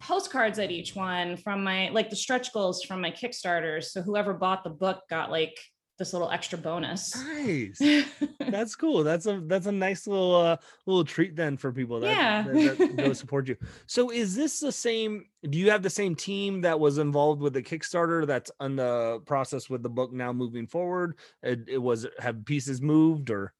postcards 0.00 0.58
at 0.58 0.70
each 0.70 0.94
one 0.94 1.38
from 1.38 1.64
my 1.64 1.88
like 1.90 2.10
the 2.10 2.16
stretch 2.16 2.52
goals 2.52 2.82
from 2.82 3.00
my 3.00 3.10
Kickstarters. 3.10 3.84
So 3.84 4.02
whoever 4.02 4.34
bought 4.34 4.64
the 4.64 4.70
book 4.70 5.00
got 5.08 5.30
like 5.30 5.58
this 5.98 6.12
little 6.12 6.30
extra 6.30 6.58
bonus. 6.58 7.16
Nice. 7.16 7.80
that's 8.40 8.76
cool. 8.76 9.02
That's 9.04 9.26
a 9.26 9.40
that's 9.44 9.66
a 9.66 9.72
nice 9.72 10.06
little 10.06 10.34
uh 10.36 10.56
little 10.86 11.04
treat 11.04 11.36
then 11.36 11.56
for 11.56 11.72
people 11.72 12.00
that, 12.00 12.16
yeah. 12.16 12.42
that, 12.42 12.78
that 12.78 12.96
go 12.96 13.12
support 13.14 13.48
you. 13.48 13.56
So 13.86 14.10
is 14.10 14.34
this 14.34 14.60
the 14.60 14.72
same? 14.72 15.26
Do 15.48 15.58
you 15.58 15.70
have 15.70 15.82
the 15.82 15.90
same 15.90 16.14
team 16.14 16.62
that 16.62 16.78
was 16.78 16.98
involved 16.98 17.40
with 17.40 17.52
the 17.52 17.62
Kickstarter 17.62 18.26
that's 18.26 18.50
on 18.60 18.76
the 18.76 19.20
process 19.26 19.70
with 19.70 19.82
the 19.82 19.88
book 19.88 20.12
now 20.12 20.32
moving 20.32 20.66
forward? 20.66 21.16
It, 21.42 21.68
it 21.68 21.78
was 21.78 22.06
have 22.18 22.44
pieces 22.44 22.82
moved 22.82 23.30
or 23.30 23.52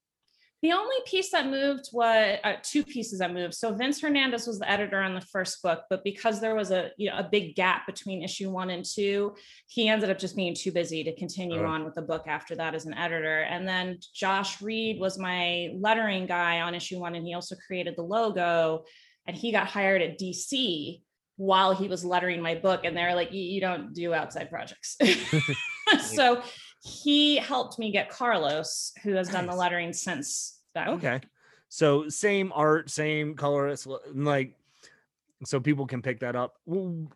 the 0.63 0.73
only 0.73 0.97
piece 1.05 1.31
that 1.33 1.47
moved 1.47 1.91
was 1.93 2.39
uh, 2.43 2.55
two 2.63 2.83
pieces 2.83 3.19
that 3.19 3.33
moved. 3.33 3.55
So 3.55 3.75
Vince 3.75 4.01
Hernandez 4.01 4.47
was 4.47 4.59
the 4.59 4.71
editor 4.71 4.99
on 5.01 5.15
the 5.15 5.21
first 5.21 5.63
book, 5.63 5.83
but 5.91 6.03
because 6.03 6.41
there 6.41 6.55
was 6.55 6.71
a 6.71 6.91
you 6.97 7.11
know 7.11 7.19
a 7.19 7.29
big 7.31 7.57
gap 7.57 7.87
between 7.87 8.23
issue 8.23 8.51
one 8.51 8.71
and 8.71 8.85
two, 8.85 9.35
he 9.67 9.89
ended 9.89 10.11
up 10.11 10.19
just 10.19 10.35
being 10.35 10.55
too 10.55 10.73
busy 10.73 11.05
to 11.05 11.15
continue 11.15 11.63
oh. 11.63 11.67
on 11.67 11.85
with 11.85 11.95
the 11.95 12.03
book 12.03 12.25
after 12.27 12.55
that 12.57 12.75
as 12.75 12.87
an 12.87 12.95
editor. 12.95 13.41
And 13.41 13.69
then 13.69 13.99
Josh 14.15 14.63
Reed 14.63 14.99
was 14.99 15.19
my 15.19 15.73
lettering 15.79 16.27
guy 16.27 16.61
on 16.61 16.75
issue 16.75 16.99
one, 16.99 17.15
and 17.15 17.27
he 17.27 17.35
also 17.35 17.57
created 17.67 17.95
the 17.97 18.03
logo. 18.03 18.85
And 19.27 19.37
he 19.37 19.53
got 19.53 19.67
hired 19.67 20.03
at 20.03 20.19
DC 20.19 21.03
while 21.37 21.75
he 21.75 21.89
was 21.89 22.05
lettering 22.05 22.41
my 22.41 22.55
book, 22.55 22.85
and 22.85 22.97
they're 22.97 23.15
like, 23.15 23.33
"You 23.33 23.61
don't 23.61 23.93
do 23.93 24.15
outside 24.15 24.49
projects." 24.49 24.97
so 26.01 26.43
he 26.87 27.37
helped 27.37 27.79
me 27.79 27.91
get 27.91 28.09
Carlos, 28.09 28.93
who 29.03 29.13
has 29.13 29.27
nice. 29.27 29.35
done 29.35 29.47
the 29.47 29.55
lettering 29.55 29.93
since 29.93 30.61
that 30.75 30.89
Okay. 30.89 31.21
So 31.69 32.09
same 32.09 32.53
art, 32.55 32.91
same 32.91 33.35
colorist, 33.35 33.89
like 34.15 34.55
so 35.45 35.61
people 35.61 35.87
can 35.87 36.01
pick 36.01 36.21
that 36.21 36.37
up. 36.37 36.55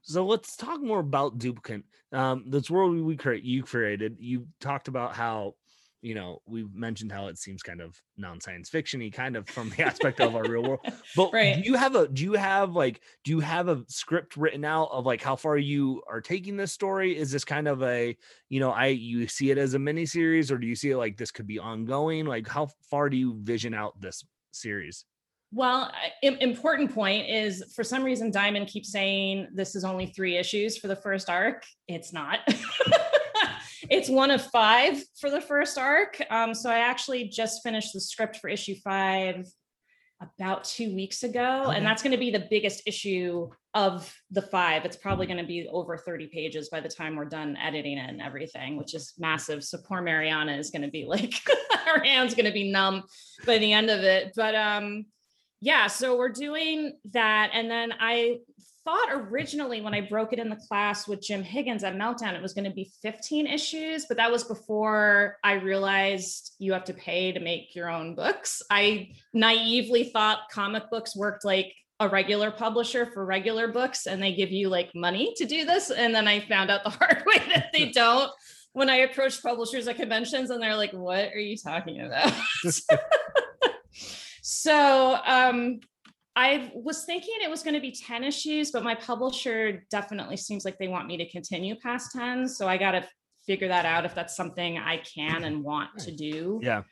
So 0.02 0.26
let's 0.26 0.56
talk 0.56 0.82
more 0.82 0.98
about 0.98 1.38
Duplicant. 1.38 1.84
Um, 2.12 2.44
this 2.46 2.68
world 2.68 2.96
we 2.96 3.16
create, 3.16 3.44
you 3.44 3.62
created. 3.62 4.16
You 4.18 4.46
talked 4.60 4.88
about 4.88 5.14
how 5.14 5.54
you 6.02 6.14
know, 6.14 6.40
we've 6.46 6.72
mentioned 6.74 7.12
how 7.12 7.26
it 7.26 7.38
seems 7.38 7.62
kind 7.62 7.80
of 7.80 8.00
non-science 8.16 8.70
fictiony, 8.70 9.12
kind 9.12 9.36
of 9.36 9.48
from 9.48 9.70
the 9.70 9.82
aspect 9.82 10.20
of 10.20 10.34
our 10.34 10.44
real 10.44 10.62
world. 10.62 10.80
But 11.16 11.32
right. 11.32 11.56
do 11.56 11.68
you 11.68 11.74
have 11.76 11.94
a 11.96 12.08
do 12.08 12.22
you 12.22 12.34
have 12.34 12.74
like 12.74 13.00
do 13.24 13.32
you 13.32 13.40
have 13.40 13.68
a 13.68 13.84
script 13.88 14.36
written 14.36 14.64
out 14.64 14.88
of 14.92 15.04
like 15.04 15.22
how 15.22 15.36
far 15.36 15.58
you 15.58 16.02
are 16.08 16.20
taking 16.20 16.56
this 16.56 16.72
story? 16.72 17.16
Is 17.16 17.30
this 17.30 17.44
kind 17.44 17.68
of 17.68 17.82
a 17.82 18.16
you 18.48 18.60
know, 18.60 18.70
I 18.70 18.86
you 18.86 19.26
see 19.28 19.50
it 19.50 19.58
as 19.58 19.74
a 19.74 19.78
mini 19.78 20.06
series, 20.06 20.50
or 20.50 20.58
do 20.58 20.66
you 20.66 20.76
see 20.76 20.90
it 20.90 20.96
like 20.96 21.16
this 21.16 21.30
could 21.30 21.46
be 21.46 21.58
ongoing? 21.58 22.26
Like 22.26 22.48
how 22.48 22.68
far 22.90 23.10
do 23.10 23.16
you 23.16 23.36
vision 23.42 23.74
out 23.74 24.00
this 24.00 24.24
series? 24.52 25.04
Well, 25.52 25.90
important 26.22 26.94
point 26.94 27.28
is 27.28 27.64
for 27.74 27.82
some 27.82 28.04
reason 28.04 28.30
Diamond 28.30 28.68
keeps 28.68 28.92
saying 28.92 29.48
this 29.52 29.74
is 29.74 29.84
only 29.84 30.06
three 30.06 30.36
issues 30.36 30.78
for 30.78 30.86
the 30.86 30.94
first 30.94 31.28
arc. 31.28 31.64
It's 31.88 32.12
not. 32.12 32.38
it's 33.88 34.08
one 34.08 34.30
of 34.30 34.42
five 34.50 35.02
for 35.18 35.30
the 35.30 35.40
first 35.40 35.78
arc. 35.78 36.20
Um, 36.30 36.54
so 36.54 36.70
I 36.70 36.80
actually 36.80 37.28
just 37.28 37.62
finished 37.62 37.92
the 37.92 38.00
script 38.00 38.36
for 38.36 38.48
issue 38.48 38.74
five 38.84 39.46
about 40.20 40.64
two 40.64 40.94
weeks 40.94 41.22
ago, 41.22 41.64
okay. 41.66 41.76
and 41.76 41.86
that's 41.86 42.02
going 42.02 42.12
to 42.12 42.18
be 42.18 42.30
the 42.30 42.46
biggest 42.50 42.82
issue 42.84 43.48
of 43.72 44.14
the 44.30 44.42
five. 44.42 44.84
It's 44.84 44.96
probably 44.96 45.26
going 45.26 45.38
to 45.38 45.46
be 45.46 45.66
over 45.70 45.96
30 45.96 46.26
pages 46.26 46.68
by 46.68 46.80
the 46.80 46.88
time 46.88 47.16
we're 47.16 47.24
done 47.24 47.56
editing 47.56 47.96
it 47.96 48.10
and 48.10 48.20
everything, 48.20 48.76
which 48.76 48.94
is 48.94 49.14
massive. 49.18 49.64
So 49.64 49.78
poor 49.78 50.02
Mariana 50.02 50.52
is 50.56 50.70
going 50.70 50.82
to 50.82 50.90
be 50.90 51.06
like, 51.06 51.34
her 51.86 52.04
hand's 52.04 52.34
going 52.34 52.46
to 52.46 52.52
be 52.52 52.70
numb 52.70 53.04
by 53.46 53.58
the 53.58 53.72
end 53.72 53.88
of 53.88 54.00
it. 54.00 54.32
But 54.36 54.54
um, 54.54 55.06
yeah, 55.60 55.86
so 55.86 56.16
we're 56.16 56.30
doing 56.30 56.98
that. 57.12 57.50
And 57.54 57.70
then 57.70 57.94
I 57.98 58.38
thought 58.84 59.08
originally 59.10 59.80
when 59.80 59.94
I 59.94 60.00
broke 60.00 60.32
it 60.32 60.38
in 60.38 60.48
the 60.48 60.60
class 60.68 61.06
with 61.06 61.20
Jim 61.20 61.42
Higgins 61.42 61.84
at 61.84 61.96
Meltdown, 61.96 62.34
it 62.34 62.42
was 62.42 62.54
going 62.54 62.64
to 62.64 62.74
be 62.74 62.90
15 63.02 63.46
issues, 63.46 64.06
but 64.06 64.16
that 64.16 64.30
was 64.30 64.44
before 64.44 65.36
I 65.44 65.54
realized 65.54 66.54
you 66.58 66.72
have 66.72 66.84
to 66.84 66.94
pay 66.94 67.32
to 67.32 67.40
make 67.40 67.74
your 67.74 67.88
own 67.88 68.14
books. 68.14 68.62
I 68.70 69.10
naively 69.32 70.04
thought 70.04 70.50
comic 70.50 70.90
books 70.90 71.14
worked 71.14 71.44
like 71.44 71.74
a 72.00 72.08
regular 72.08 72.50
publisher 72.50 73.06
for 73.06 73.26
regular 73.26 73.68
books 73.68 74.06
and 74.06 74.22
they 74.22 74.34
give 74.34 74.50
you 74.50 74.70
like 74.70 74.90
money 74.94 75.34
to 75.36 75.44
do 75.44 75.66
this. 75.66 75.90
And 75.90 76.14
then 76.14 76.26
I 76.26 76.40
found 76.40 76.70
out 76.70 76.82
the 76.82 76.90
hard 76.98 77.22
way 77.26 77.38
that 77.48 77.70
they 77.72 77.86
don't 77.94 78.30
when 78.72 78.88
I 78.88 78.96
approached 78.96 79.42
publishers 79.42 79.88
at 79.88 79.96
conventions 79.96 80.50
and 80.50 80.62
they're 80.62 80.76
like, 80.76 80.92
what 80.92 81.32
are 81.32 81.38
you 81.38 81.56
talking 81.56 82.00
about? 82.00 82.32
so 84.42 85.18
um 85.26 85.80
I 86.40 86.72
was 86.74 87.04
thinking 87.04 87.34
it 87.42 87.50
was 87.50 87.62
going 87.62 87.74
to 87.74 87.82
be 87.82 87.92
10 87.92 88.24
issues, 88.24 88.70
but 88.70 88.82
my 88.82 88.94
publisher 88.94 89.84
definitely 89.90 90.38
seems 90.38 90.64
like 90.64 90.78
they 90.78 90.88
want 90.88 91.06
me 91.06 91.18
to 91.18 91.28
continue 91.28 91.74
past 91.78 92.12
10. 92.16 92.48
So 92.48 92.66
I 92.66 92.78
got 92.78 92.92
to 92.92 93.06
figure 93.46 93.68
that 93.68 93.84
out 93.84 94.06
if 94.06 94.14
that's 94.14 94.36
something 94.36 94.78
I 94.78 94.98
can 94.98 95.44
and 95.44 95.62
want 95.62 95.90
to 95.98 96.10
do. 96.10 96.58
Yeah. 96.62 96.84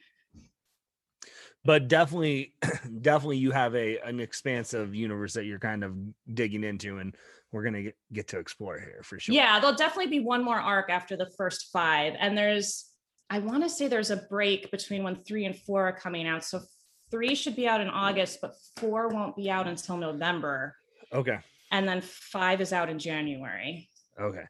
But 1.65 1.89
definitely, 1.89 2.53
definitely 3.01 3.39
you 3.39 3.51
have 3.53 3.75
a 3.75 3.99
an 4.01 4.21
expansive 4.21 4.95
universe 4.95 5.33
that 5.33 5.47
you're 5.47 5.59
kind 5.59 5.83
of 5.83 5.95
digging 6.35 6.63
into 6.63 6.99
and 6.99 7.17
we're 7.51 7.65
gonna 7.65 7.85
get, 7.85 7.97
get 8.13 8.29
to 8.29 8.39
explore 8.39 8.79
here 8.79 9.01
for 9.03 9.19
sure. 9.19 9.35
Yeah, 9.35 9.59
there'll 9.61 9.77
definitely 9.77 10.11
be 10.11 10.21
one 10.21 10.45
more 10.45 10.61
arc 10.61 10.91
after 10.91 11.17
the 11.17 11.31
first 11.39 11.71
five. 11.73 12.15
And 12.21 12.37
there's 12.37 12.85
I 13.31 13.39
want 13.39 13.63
to 13.63 13.71
say 13.71 13.89
there's 13.89 14.11
a 14.11 14.17
break 14.29 14.71
between 14.71 15.03
when 15.05 15.17
three 15.25 15.47
and 15.47 15.57
four 15.57 15.89
are 15.89 15.93
coming 15.93 16.29
out. 16.29 16.45
So 16.45 16.61
three 17.11 17.35
should 17.35 17.57
be 17.57 17.67
out 17.67 17.81
in 17.81 17.89
August, 17.89 18.41
but 18.41 18.57
four 18.77 19.09
won't 19.09 19.37
be 19.37 19.51
out 19.51 19.67
until 19.67 19.97
November. 19.97 20.77
Okay. 21.13 21.39
And 21.71 21.87
then 21.87 22.01
five 22.01 22.61
is 22.61 22.73
out 22.73 22.89
in 22.89 22.99
January. 22.99 23.89
Okay. 24.21 24.45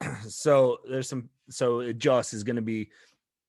So 0.28 0.78
there's 0.88 1.08
some, 1.08 1.30
so 1.48 1.80
it 1.80 1.98
just 1.98 2.34
is 2.34 2.44
going 2.44 2.56
to 2.56 2.62
be, 2.62 2.90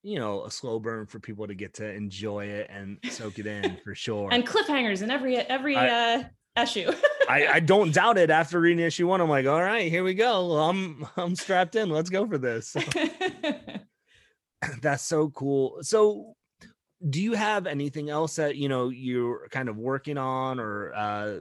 you 0.04 0.20
know, 0.20 0.46
a 0.46 0.52
slow 0.52 0.80
burn 0.80 1.06
for 1.06 1.20
people 1.20 1.48
to 1.48 1.54
get 1.54 1.74
to 1.76 1.92
enjoy 1.92 2.46
it 2.46 2.70
and 2.70 2.98
soak 3.10 3.40
it 3.40 3.48
in 3.48 3.78
for 3.84 3.94
sure. 3.94 4.30
and 4.32 4.48
cliffhangers 4.48 5.02
in 5.02 5.12
every, 5.12 5.36
every, 5.38 5.76
I, 5.76 6.16
uh, 6.16 6.24
issue. 6.62 6.92
I, 7.30 7.48
I 7.48 7.60
don't 7.60 7.94
doubt 7.94 8.18
it. 8.18 8.30
After 8.30 8.60
reading 8.60 8.86
issue 8.86 9.08
one, 9.08 9.22
I'm 9.22 9.30
like, 9.30 9.46
all 9.48 9.62
right, 9.62 9.90
here 9.90 10.04
we 10.04 10.14
go. 10.14 10.58
I'm 10.58 11.06
I'm 11.18 11.36
strapped 11.36 11.76
in. 11.76 11.90
Let's 11.90 12.10
go 12.10 12.28
for 12.28 12.38
this. 12.38 12.76
That's 14.82 15.04
so 15.04 15.30
cool. 15.30 15.80
So 15.82 16.36
do 17.10 17.22
you 17.22 17.34
have 17.34 17.68
anything 17.68 18.10
else 18.10 18.36
that 18.38 18.56
you 18.56 18.70
know 18.70 18.90
you're 18.90 19.48
kind 19.50 19.70
of 19.70 19.78
working 19.78 20.18
on 20.18 20.60
or 20.60 20.94
uh 20.94 21.40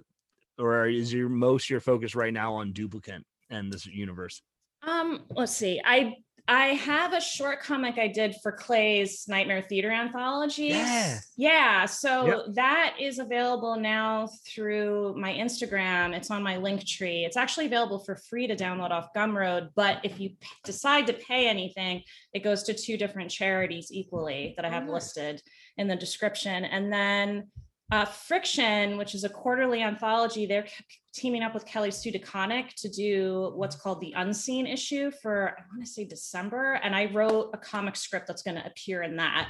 or 0.58 0.86
is 0.88 1.12
your 1.12 1.28
most 1.28 1.70
your 1.70 1.80
focus 1.80 2.14
right 2.14 2.32
now 2.32 2.54
on 2.54 2.72
Duplicant 2.72 3.24
and 3.50 3.72
this 3.72 3.86
universe? 3.86 4.42
Um 4.82 5.24
let's 5.30 5.56
see 5.56 5.80
i 5.84 6.14
i 6.46 6.66
have 6.68 7.12
a 7.12 7.20
short 7.20 7.60
comic 7.62 7.98
i 7.98 8.06
did 8.06 8.34
for 8.42 8.52
clay's 8.52 9.26
nightmare 9.28 9.62
theater 9.62 9.90
anthology 9.90 10.66
yeah 10.66 11.18
yeah 11.36 11.86
so 11.86 12.26
yep. 12.26 12.54
that 12.54 12.96
is 13.00 13.18
available 13.18 13.76
now 13.76 14.28
through 14.46 15.14
my 15.18 15.32
instagram. 15.32 16.14
It's 16.14 16.30
on 16.30 16.42
my 16.42 16.56
link 16.56 16.86
tree. 16.86 17.24
It's 17.24 17.36
actually 17.36 17.66
available 17.66 17.98
for 17.98 18.16
free 18.16 18.46
to 18.46 18.56
download 18.56 18.90
off 18.90 19.08
gumroad 19.16 19.70
but 19.74 20.00
if 20.04 20.20
you 20.20 20.30
p- 20.30 20.36
decide 20.64 21.06
to 21.06 21.12
pay 21.12 21.48
anything 21.48 22.02
it 22.32 22.44
goes 22.44 22.62
to 22.64 22.74
two 22.74 22.96
different 22.96 23.30
charities 23.30 23.88
equally 23.90 24.54
that 24.56 24.64
i 24.64 24.68
have 24.68 24.88
oh, 24.88 24.92
listed 24.92 25.42
in 25.76 25.88
the 25.88 25.96
description. 25.96 26.64
And 26.64 26.92
then 26.92 27.50
uh, 27.90 28.04
Friction, 28.04 28.96
which 28.96 29.14
is 29.14 29.24
a 29.24 29.28
quarterly 29.28 29.82
anthology, 29.82 30.46
they're 30.46 30.66
teaming 31.14 31.42
up 31.42 31.54
with 31.54 31.64
Kelly 31.64 31.92
Sue 31.92 32.10
DeConnick 32.10 32.74
to 32.74 32.88
do 32.88 33.52
what's 33.54 33.76
called 33.76 34.00
the 34.00 34.12
Unseen 34.16 34.66
issue 34.66 35.12
for, 35.22 35.50
I 35.50 35.62
want 35.72 35.84
to 35.84 35.90
say 35.90 36.04
December. 36.04 36.80
And 36.82 36.94
I 36.94 37.06
wrote 37.06 37.50
a 37.54 37.58
comic 37.58 37.94
script 37.94 38.26
that's 38.26 38.42
going 38.42 38.56
to 38.56 38.66
appear 38.66 39.02
in 39.02 39.16
that, 39.16 39.48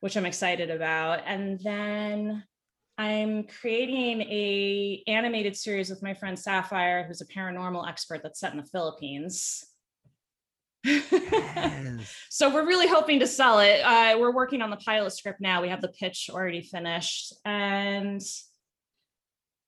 which 0.00 0.16
I'm 0.16 0.26
excited 0.26 0.70
about. 0.70 1.22
And 1.26 1.58
then 1.64 2.44
I'm 2.96 3.44
creating 3.44 4.22
a 4.22 5.02
animated 5.08 5.56
series 5.56 5.90
with 5.90 6.02
my 6.02 6.14
friend 6.14 6.38
Sapphire, 6.38 7.04
who's 7.04 7.20
a 7.20 7.26
paranormal 7.26 7.88
expert 7.88 8.22
that's 8.22 8.38
set 8.38 8.52
in 8.52 8.58
the 8.58 8.66
Philippines. 8.66 9.64
Yes. 10.84 12.14
so 12.30 12.54
we're 12.54 12.66
really 12.66 12.86
hoping 12.86 13.18
to 13.18 13.26
sell 13.26 13.58
it. 13.58 13.80
Uh, 13.80 14.16
we're 14.18 14.34
working 14.34 14.62
on 14.62 14.70
the 14.70 14.76
pilot 14.76 15.10
script 15.10 15.40
now. 15.40 15.60
We 15.60 15.70
have 15.70 15.80
the 15.80 15.88
pitch 15.88 16.30
already 16.32 16.60
finished, 16.60 17.34
and 17.44 18.22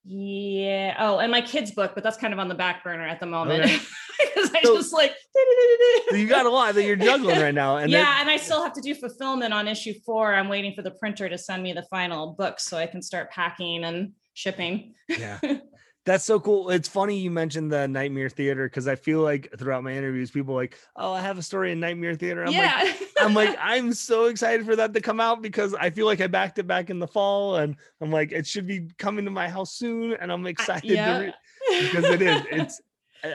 yeah. 0.07 0.97
Oh, 1.01 1.19
and 1.19 1.33
my 1.33 1.41
kids' 1.41 1.73
book, 1.73 1.93
but 1.95 2.05
that's 2.05 2.17
kind 2.17 2.33
of 2.33 2.39
on 2.39 2.49
the 2.49 2.55
back 2.55 2.85
burner 2.85 3.07
at 3.07 3.19
the 3.19 3.27
moment 3.27 3.65
okay. 3.65 3.79
because 4.35 4.51
I 4.55 4.63
so, 4.63 4.77
just 4.77 4.93
like. 4.93 5.13
so 6.11 6.17
you 6.17 6.29
got 6.29 6.47
a 6.47 6.51
lot 6.51 6.75
that 6.77 6.85
you're 6.85 6.97
juggling 6.97 7.41
right 7.41 7.55
now, 7.55 7.79
and 7.79 7.91
yeah, 7.91 8.21
and 8.21 8.31
I 8.31 8.37
still 8.37 8.63
have 8.63 8.73
to 8.75 8.81
do 8.81 8.95
fulfillment 8.95 9.53
on 9.53 9.67
issue 9.67 9.95
four. 10.05 10.35
I'm 10.35 10.49
waiting 10.49 10.75
for 10.75 10.83
the 10.83 10.93
printer 10.93 11.29
to 11.29 11.37
send 11.37 11.63
me 11.63 11.73
the 11.73 11.83
final 11.91 12.35
book 12.35 12.61
so 12.61 12.77
I 12.77 12.87
can 12.87 13.03
start 13.03 13.31
packing 13.31 13.85
and 13.85 14.13
shipping. 14.35 14.95
Yeah. 15.09 15.39
That's 16.07 16.25
so 16.25 16.39
cool. 16.39 16.71
It's 16.71 16.89
funny 16.89 17.19
you 17.19 17.33
mentioned 17.33 17.73
the 17.73 17.89
Nightmare 17.89 18.29
Theater 18.29 18.67
because 18.69 18.87
I 18.87 18.95
feel 18.95 19.23
like 19.23 19.53
throughout 19.59 19.83
my 19.83 19.93
interviews, 19.93 20.31
people 20.31 20.55
like, 20.55 20.79
"Oh, 20.95 21.13
I 21.13 21.21
have 21.21 21.37
a 21.37 21.43
story 21.43 21.73
in 21.73 21.81
Nightmare 21.81 22.15
Theater." 22.15 22.45
I'm 22.45 22.53
yeah. 22.53 22.81
like, 22.85 23.11
I'm 23.21 23.35
like, 23.35 23.57
I'm 23.61 23.93
so 23.93 24.27
excited 24.27 24.65
for 24.65 24.77
that 24.77 24.95
to 24.95 25.01
come 25.01 25.19
out 25.19 25.43
because 25.43 25.75
I 25.75 25.91
feel 25.91 26.07
like 26.07 26.21
I 26.21 26.29
backed 26.29 26.61
it 26.61 26.67
back 26.69 26.91
in 26.91 27.01
the 27.01 27.09
fall, 27.09 27.57
and 27.57 27.75
I'm 28.01 28.13
like, 28.13 28.31
it 28.31 28.47
should 28.47 28.69
be 28.69 28.89
coming 28.99 29.25
to 29.25 29.33
my 29.33 29.49
house 29.49 29.75
soon, 29.75 30.15
and 30.15 30.31
I'm 30.31 30.47
excited. 30.47 30.89
yeah. 30.89 31.19
to 31.19 31.35
because 31.69 32.05
it 32.05 32.23
is. 32.23 32.43
It's 32.53 32.81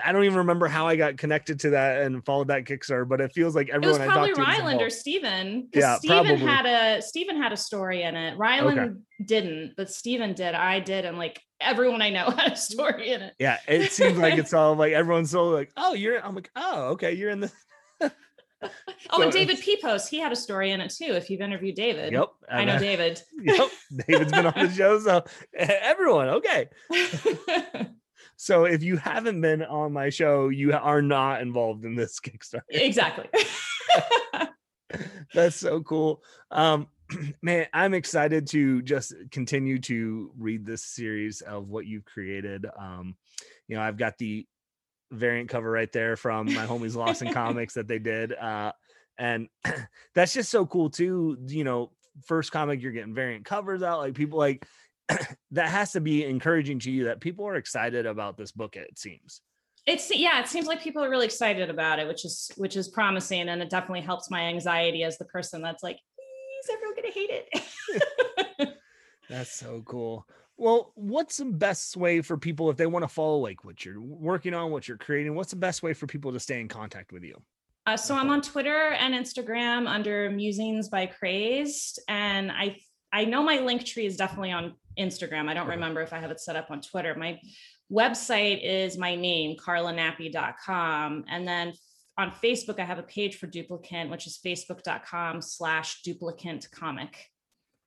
I 0.04 0.12
don't 0.12 0.24
even 0.24 0.40
remember 0.40 0.68
how 0.68 0.88
I 0.88 0.96
got 0.96 1.18
connected 1.18 1.60
to 1.62 1.72
that 1.72 2.02
and 2.04 2.24
followed 2.26 2.48
that 2.50 2.66
Kickstarter, 2.66 3.08
but 3.08 3.22
it 3.22 3.32
feels 3.34 3.56
like 3.56 3.70
everyone 3.70 4.02
it 4.02 4.06
was 4.06 4.14
probably 4.14 4.34
Ryland 4.34 4.82
or 4.82 4.90
Steven. 4.90 5.70
Yeah, 5.74 5.98
Steven 5.98 6.26
probably. 6.26 6.46
had 6.46 6.66
a 6.66 7.02
Steven 7.02 7.42
had 7.42 7.52
a 7.52 7.58
story 7.58 8.04
in 8.04 8.16
it. 8.16 8.38
Ryland 8.38 9.02
didn't, 9.26 9.74
but 9.78 9.90
Steven 9.92 10.34
did. 10.34 10.56
I 10.56 10.80
did, 10.80 11.06
and 11.06 11.18
like 11.18 11.42
everyone 11.60 12.02
I 12.02 12.10
know 12.10 12.30
had 12.38 12.54
a 12.54 12.56
story 12.56 13.10
in 13.10 13.22
it. 13.22 13.34
Yeah, 13.40 13.58
it 13.68 13.92
seems 13.92 14.18
like 14.18 14.38
it's 14.38 14.54
all 14.54 14.76
like 14.76 14.94
everyone's 14.94 15.32
so 15.32 15.50
like, 15.50 15.72
oh, 15.78 15.94
you're. 15.94 16.24
I'm 16.24 16.36
like, 16.36 16.50
oh, 16.56 16.90
okay, 16.90 17.14
you're 17.14 17.30
in 17.30 17.42
the. 17.42 17.52
Oh, 18.02 18.10
So 19.16 19.24
and 19.24 19.32
David 19.32 19.60
Pepose, 19.60 20.08
he 20.08 20.20
had 20.20 20.32
a 20.32 20.36
story 20.36 20.70
in 20.70 20.82
it 20.82 20.92
too. 20.92 21.14
If 21.14 21.32
you've 21.32 21.42
interviewed 21.42 21.74
David, 21.74 22.14
Yep, 22.14 22.30
I 22.48 22.64
know 22.66 22.76
uh, 22.76 22.80
David. 22.80 23.20
Yep, 23.42 23.70
David's 24.08 24.32
been 24.32 24.46
on 24.46 24.54
the 24.54 24.72
show, 24.72 25.00
so 25.00 25.26
everyone, 25.58 26.30
okay. 26.30 26.70
So 28.42 28.66
if 28.66 28.82
you 28.82 28.98
haven't 28.98 29.40
been 29.40 29.62
on 29.62 29.94
my 29.94 30.10
show, 30.10 30.50
you 30.50 30.74
are 30.74 31.04
not 31.04 31.44
involved 31.44 31.86
in 31.86 31.94
this 31.94 32.20
Kickstarter. 32.26 32.64
exactly. 32.70 33.28
That's 35.36 35.56
so 35.56 35.82
cool. 35.82 36.24
Um, 36.50 36.88
man, 37.44 37.68
I'm 37.72 37.94
excited 37.94 38.48
to 38.48 38.82
just 38.82 39.14
continue 39.30 39.78
to 39.82 40.32
read 40.40 40.66
this 40.66 40.82
series 40.82 41.42
of 41.42 41.70
what 41.70 41.86
you've 41.86 42.06
created. 42.06 42.66
Um, 42.80 43.16
you 43.68 43.76
know, 43.76 43.84
I've 43.84 43.98
got 43.98 44.18
the 44.18 44.48
variant 45.12 45.52
cover 45.52 45.70
right 45.70 45.92
there 45.92 46.16
from 46.16 46.52
my 46.52 46.66
homies 46.66 46.96
Lost 46.96 47.22
in 47.22 47.32
Comics 47.32 47.76
that 47.76 47.88
they 47.88 48.00
did. 48.00 48.34
Uh, 48.34 48.72
and 49.20 49.50
that's 50.16 50.34
just 50.34 50.50
so 50.50 50.66
cool 50.66 50.90
too. 50.90 51.38
You 51.46 51.64
know, 51.64 51.92
first 52.26 52.52
comic, 52.52 52.82
you're 52.82 52.92
getting 52.92 53.14
variant 53.14 53.46
covers 53.46 53.84
out. 53.84 54.00
Like 54.00 54.16
people 54.16 54.40
like 54.40 54.66
that 55.52 55.70
has 55.70 55.92
to 55.94 56.02
be 56.02 56.26
encouraging 56.26 56.80
to 56.80 56.92
you 56.92 57.06
that 57.06 57.20
people 57.20 57.46
are 57.48 57.56
excited 57.56 58.06
about 58.06 58.38
this 58.38 58.52
book, 58.52 58.76
it 58.76 58.98
seems. 58.98 59.42
it's 59.86 60.16
yeah 60.16 60.40
it 60.40 60.48
seems 60.48 60.68
like 60.68 60.82
people 60.82 61.04
are 61.04 61.10
really 61.10 61.26
excited 61.26 61.70
about 61.70 61.98
it 61.98 62.08
which 62.08 62.24
is 62.24 62.52
which 62.56 62.76
is 62.76 62.88
promising 62.88 63.50
and 63.50 63.62
it 63.64 63.70
definitely 63.70 64.02
helps 64.02 64.30
my 64.30 64.42
anxiety 64.42 65.04
as 65.04 65.18
the 65.18 65.26
person 65.26 65.62
that's 65.62 65.82
like 65.82 65.96
is 65.96 66.70
everyone 66.72 66.96
gonna 66.96 67.12
hate 67.12 67.30
it 67.32 68.70
That's 69.30 69.54
so 69.54 69.82
cool. 69.86 70.28
Well, 70.58 70.92
what's 70.96 71.38
the 71.38 71.46
best 71.46 71.96
way 71.96 72.22
for 72.22 72.38
people 72.38 72.70
if 72.70 72.76
they 72.76 72.86
want 72.86 73.04
to 73.04 73.08
follow 73.08 73.38
like 73.38 73.64
what 73.64 73.86
you're 73.86 74.02
working 74.02 74.54
on, 74.54 74.72
what 74.72 74.90
you're 74.90 74.98
creating? 74.98 75.36
What's 75.36 75.52
the 75.52 75.56
best 75.56 75.82
way 75.82 75.94
for 75.94 76.06
people 76.06 76.34
to 76.34 76.40
stay 76.40 76.60
in 76.60 76.68
contact 76.68 77.14
with 77.14 77.24
you? 77.24 77.42
uh, 77.88 77.98
so 77.98 78.16
i'm 78.16 78.30
on 78.30 78.42
twitter 78.42 78.90
and 78.92 79.14
instagram 79.14 79.88
under 79.88 80.30
musings 80.30 80.90
by 80.90 81.06
crazed 81.06 82.00
and 82.08 82.52
i 82.52 82.78
i 83.12 83.26
know 83.26 83.42
my 83.42 83.60
link 83.60 83.84
tree 83.86 84.06
is 84.06 84.18
definitely 84.18 84.52
on 84.52 84.74
instagram. 84.98 85.48
I 85.48 85.54
don't 85.54 85.68
remember 85.68 86.02
if 86.02 86.14
i 86.14 86.20
have 86.20 86.32
it 86.32 86.40
set 86.40 86.56
up 86.56 86.72
on 86.72 86.82
twitter. 86.82 87.16
My 87.16 87.40
website 87.92 88.64
is 88.64 88.98
my 88.98 89.16
name 89.16 89.58
karlanappi.com 89.58 91.26
and 91.30 91.48
then 91.48 91.74
on 92.18 92.32
facebook 92.32 92.80
i 92.80 92.86
have 92.86 93.00
a 93.00 93.04
page 93.04 93.38
for 93.38 93.48
duplicant 93.48 94.10
which 94.10 94.28
is 94.28 94.40
facebook.com 94.46 95.42
slash 95.42 96.02
duplicant 96.06 96.70
comic 96.72 97.28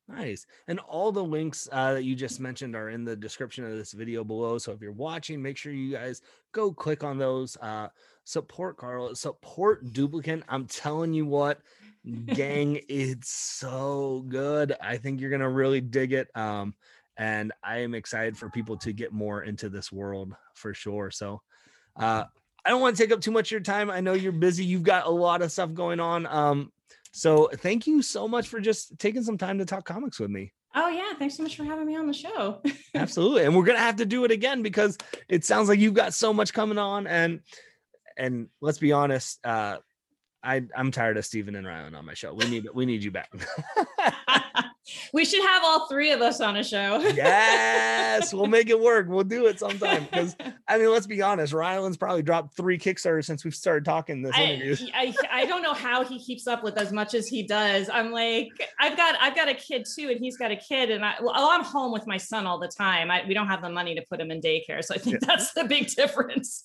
Nice. 0.07 0.47
And 0.69 0.79
all 0.81 1.13
the 1.13 1.25
links 1.25 1.67
uh, 1.73 1.95
that 1.95 2.05
you 2.05 2.15
just 2.15 2.39
mentioned 2.39 2.77
are 2.77 2.91
in 2.91 3.05
the 3.05 3.17
description 3.17 3.65
of 3.65 3.73
this 3.73 3.93
video 3.93 4.23
below. 4.23 4.59
So 4.59 4.73
if 4.73 4.83
you're 4.83 4.93
watching, 4.93 5.41
make 5.41 5.57
sure 5.57 5.73
you 5.73 5.93
guys 5.93 6.21
go 6.53 6.73
click 6.73 7.03
on 7.03 7.17
those. 7.17 7.57
Uh, 7.57 7.89
support 8.25 8.77
Carl, 8.77 9.15
support 9.15 9.85
Duplicant. 9.87 10.43
I'm 10.49 10.67
telling 10.67 11.15
you 11.15 11.25
what, 11.25 11.61
gang, 12.27 12.81
it's 12.89 13.31
so 13.31 14.25
good. 14.29 14.75
I 14.81 14.99
think 14.99 15.21
you're 15.21 15.31
gonna 15.31 15.49
really 15.49 15.81
dig 15.81 16.13
it. 16.13 16.29
Um, 16.35 16.75
and 17.17 17.53
I 17.63 17.79
am 17.79 17.95
excited 17.95 18.37
for 18.37 18.51
people 18.51 18.77
to 18.79 18.93
get 18.93 19.13
more 19.13 19.43
into 19.45 19.69
this 19.69 19.91
world 19.91 20.35
for 20.55 20.75
sure. 20.75 21.11
So 21.11 21.41
uh 21.97 22.25
I 22.65 22.71
don't 22.71 22.81
want 22.81 22.97
to 22.97 23.03
take 23.03 23.13
up 23.13 23.21
too 23.21 23.31
much 23.31 23.49
of 23.49 23.51
your 23.53 23.61
time. 23.61 23.91
I 23.91 24.01
know 24.01 24.15
you're 24.15 24.33
busy. 24.33 24.65
You've 24.65 24.85
got 24.85 25.07
a 25.07 25.11
lot 25.11 25.43
of 25.43 25.53
stuff 25.53 25.75
going 25.75 26.01
on. 26.01 26.27
Um, 26.27 26.73
so 27.17 27.49
thank 27.55 27.87
you 27.87 28.03
so 28.03 28.27
much 28.27 28.49
for 28.49 28.61
just 28.61 28.99
taking 28.99 29.23
some 29.23 29.39
time 29.39 29.59
to 29.59 29.65
talk 29.65 29.85
comics 29.85 30.19
with 30.19 30.31
me. 30.31 30.53
oh 30.75 30.89
yeah 30.89 31.13
thanks 31.19 31.37
so 31.37 31.43
much 31.45 31.57
for 31.57 31.65
having 31.65 31.87
me 31.87 31.95
on 31.97 32.07
the 32.09 32.13
show 32.13 32.61
Absolutely. 32.95 33.45
And 33.45 33.57
we're 33.57 33.65
gonna 33.65 33.79
have 33.79 33.97
to 33.97 34.05
do 34.07 34.25
it 34.25 34.31
again 34.31 34.63
because 34.63 34.99
it 35.29 35.45
sounds 35.45 35.69
like 35.69 35.79
you've 35.79 35.95
got 35.95 36.13
so 36.15 36.33
much 36.33 36.53
coming 36.53 36.79
on. 36.79 37.07
And 37.07 37.41
and 38.17 38.49
let's 38.61 38.79
be 38.79 38.93
honest, 38.93 39.39
uh 39.45 39.79
I, 40.47 40.63
I'm 40.77 40.91
tired 40.91 41.17
of 41.17 41.25
Steven 41.25 41.55
and 41.55 41.67
Ryan 41.67 41.95
on 41.95 42.05
my 42.05 42.13
show. 42.15 42.35
We 42.35 42.49
need 42.51 42.69
we 42.75 42.85
need 42.87 43.03
you 43.03 43.11
back. 43.11 43.33
we 45.13 45.25
should 45.25 45.43
have 45.43 45.63
all 45.65 45.87
three 45.89 46.11
of 46.13 46.21
us 46.21 46.41
on 46.41 46.57
a 46.57 46.65
show 46.65 46.99
yes, 47.15 48.33
we'll 48.35 48.47
make 48.47 48.69
it 48.69 48.81
work. 48.81 49.07
We'll 49.09 49.25
do 49.25 49.47
it 49.47 49.59
sometime. 49.59 50.05
Because 50.05 50.37
I 50.69 50.79
mean, 50.79 50.91
let's 50.91 51.07
be 51.07 51.23
honest, 51.23 51.53
Ryland's 51.53 51.97
probably 51.97 52.23
dropped 52.23 52.57
three 52.57 52.79
Kickstarters 52.79 53.25
since 53.25 53.45
we've 53.45 53.55
started 53.55 53.85
talking 53.85 54.23
this 54.23 54.37
interview. 54.37 54.89
I, 54.95 55.15
I 55.31 55.45
I 55.45 55.47
don't 55.47 55.63
know 55.63 55.75
how 55.75 56.05
he 56.05 56.19
keeps 56.19 56.47
up 56.47 56.65
with 56.65 56.79
as 56.79 56.91
much 56.91 57.13
as 57.13 57.29
he 57.29 57.43
does. 57.43 57.91
I'm 57.93 58.13
like, 58.13 58.49
I've 58.81 58.97
got 58.97 59.15
I've 59.21 59.37
got 59.37 59.49
a 59.49 59.55
kid 59.55 59.87
too, 59.95 60.09
and 60.09 60.19
he's 60.19 60.39
got 60.39 60.51
a 60.51 60.57
kid, 60.57 60.91
and 60.91 61.05
I 61.05 61.17
well, 61.21 61.35
I'm 61.35 61.63
home 61.63 61.93
with 61.93 62.07
my 62.07 62.17
son 62.17 62.47
all 62.47 62.59
the 62.59 62.69
time. 62.69 63.11
I, 63.11 63.25
we 63.29 63.35
don't 63.35 63.49
have 63.49 63.61
the 63.61 63.69
money 63.69 63.95
to 63.95 64.03
put 64.09 64.21
him 64.21 64.31
in 64.31 64.41
daycare, 64.41 64.83
so 64.83 64.95
I 64.95 64.99
think 64.99 65.21
that's 65.21 65.53
the 65.53 65.65
big 65.65 65.89
difference. 65.89 66.65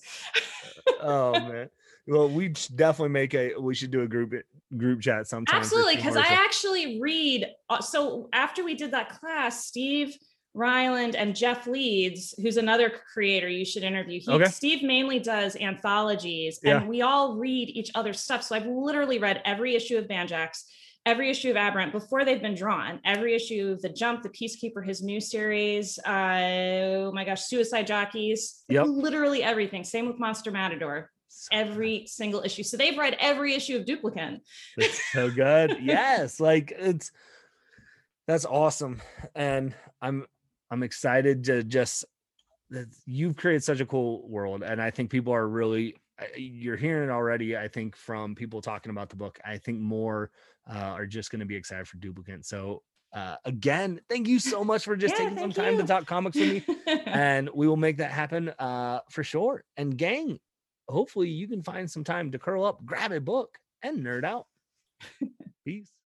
oh 1.01 1.34
man. 1.34 1.69
Well, 2.10 2.28
we 2.30 2.54
should 2.56 2.76
definitely 2.76 3.10
make 3.13 3.34
a 3.36 3.56
we 3.60 3.76
should 3.76 3.91
do 3.91 4.02
a 4.02 4.08
group 4.08 4.34
group 4.78 5.02
chat 5.02 5.28
sometime. 5.28 5.60
Absolutely, 5.60 5.95
because 5.95 6.17
I 6.17 6.26
actually 6.26 7.00
read. 7.00 7.48
uh, 7.69 7.82
So 7.82 8.30
after 8.34 8.63
we 8.63 8.74
did 8.76 8.91
that 8.91 9.10
class, 9.10 9.65
Steve 9.65 10.15
Ryland 10.56 11.15
and 11.15 11.36
Jeff 11.36 11.67
Leeds, 11.67 12.34
who's 12.41 12.58
another 12.58 12.91
creator 13.13 13.48
you 13.48 13.63
should 13.65 13.84
interview. 13.84 14.19
He, 14.19 14.32
Okay. 14.32 14.45
Steve 14.45 14.82
mainly 14.84 15.19
does 15.19 15.56
anthologies, 15.56 16.60
Yeah. 16.63 16.78
and 16.82 16.89
we 16.89 17.02
all 17.04 17.36
read 17.38 17.69
each 17.69 17.91
other's 17.95 18.19
stuff. 18.19 18.43
So 18.43 18.56
I've 18.56 18.65
literally 18.65 19.19
read 19.19 19.41
every 19.45 19.76
issue 19.76 19.98
of 19.98 20.06
Banjax, 20.08 20.63
every 21.06 21.30
issue 21.30 21.52
of 21.52 21.56
Aberrant 21.58 21.91
before 21.91 22.26
they've 22.26 22.41
been 22.41 22.56
drawn, 22.56 23.00
every 23.06 23.36
issue 23.36 23.72
of 23.74 23.82
The 23.84 23.89
Jump, 23.89 24.24
The 24.24 24.30
Peacekeeper, 24.30 24.86
his 24.86 25.02
new 25.04 25.22
series. 25.22 26.00
Uh, 26.00 27.06
oh 27.06 27.12
my 27.13 27.24
gosh, 27.26 27.43
Suicide 27.43 27.86
Jockeys. 27.88 28.63
Yep. 28.69 28.86
Literally 28.88 29.43
everything. 29.43 29.84
Same 29.84 30.08
with 30.08 30.17
Monster 30.19 30.52
Matador. 30.52 31.12
So 31.30 31.48
Every 31.52 32.06
single 32.08 32.42
issue. 32.42 32.63
So 32.63 32.76
they've 32.76 32.98
read 32.98 33.15
every 33.20 33.54
issue 33.54 33.78
of 33.78 33.86
Duplicant. 33.86 34.42
It's 34.78 35.02
so 35.13 35.30
good. 35.30 35.78
yes, 35.82 36.39
like 36.39 36.74
it's 36.76 37.12
that's 38.28 38.46
awesome, 38.46 39.02
and 39.36 39.74
I'm 40.02 40.26
I'm 40.72 40.84
excited 40.84 41.46
to 41.46 41.63
just 41.63 42.06
that 42.72 42.88
you've 43.06 43.36
created 43.36 43.63
such 43.63 43.80
a 43.80 43.86
cool 43.86 44.28
world, 44.28 44.63
and 44.63 44.82
I 44.82 44.92
think 44.92 45.10
people 45.10 45.34
are 45.34 45.48
really 45.48 45.96
you're 46.36 46.76
hearing 46.76 47.10
it 47.10 47.12
already. 47.12 47.56
I 47.56 47.68
think 47.68 47.96
from 47.96 48.36
people 48.36 48.62
talking 48.62 48.89
about 48.89 49.10
the 49.10 49.15
book, 49.15 49.39
I 49.46 49.58
think 49.58 49.80
more 49.80 50.32
uh, 50.70 50.78
are 50.78 51.06
just 51.06 51.32
going 51.32 51.39
to 51.39 51.46
be 51.46 51.56
excited 51.56 51.88
for 51.88 51.98
Duplicant. 51.98 52.46
So 52.46 52.84
uh, 53.13 53.36
again, 53.46 54.02
thank 54.10 54.28
you 54.28 54.39
so 54.39 54.63
much 54.63 54.84
for 54.84 54.96
just 54.96 55.15
Yeah, 55.15 55.24
taking 55.24 55.38
some 55.38 55.54
time 55.54 55.78
to 55.78 55.84
talk 55.84 56.06
comics 56.06 56.39
with 56.39 56.50
me 56.50 56.63
and 57.06 57.50
we 57.54 57.68
will 57.68 57.78
make 57.78 57.98
that 57.98 58.12
happen 58.12 58.50
uh 58.60 59.00
for 59.10 59.24
sure 59.24 59.63
and 59.78 59.98
gang 59.98 60.39
hopefully 60.89 61.30
you 61.30 61.47
can 61.47 61.62
find 61.63 61.89
some 61.89 62.04
time 62.04 62.32
to 62.32 62.39
curl 62.39 62.65
up 62.65 62.84
grab 62.86 63.12
a 63.12 63.21
book 63.21 63.58
and 63.84 63.99
nerd 64.06 64.25
out. 64.25 64.45
Peace 65.65 65.91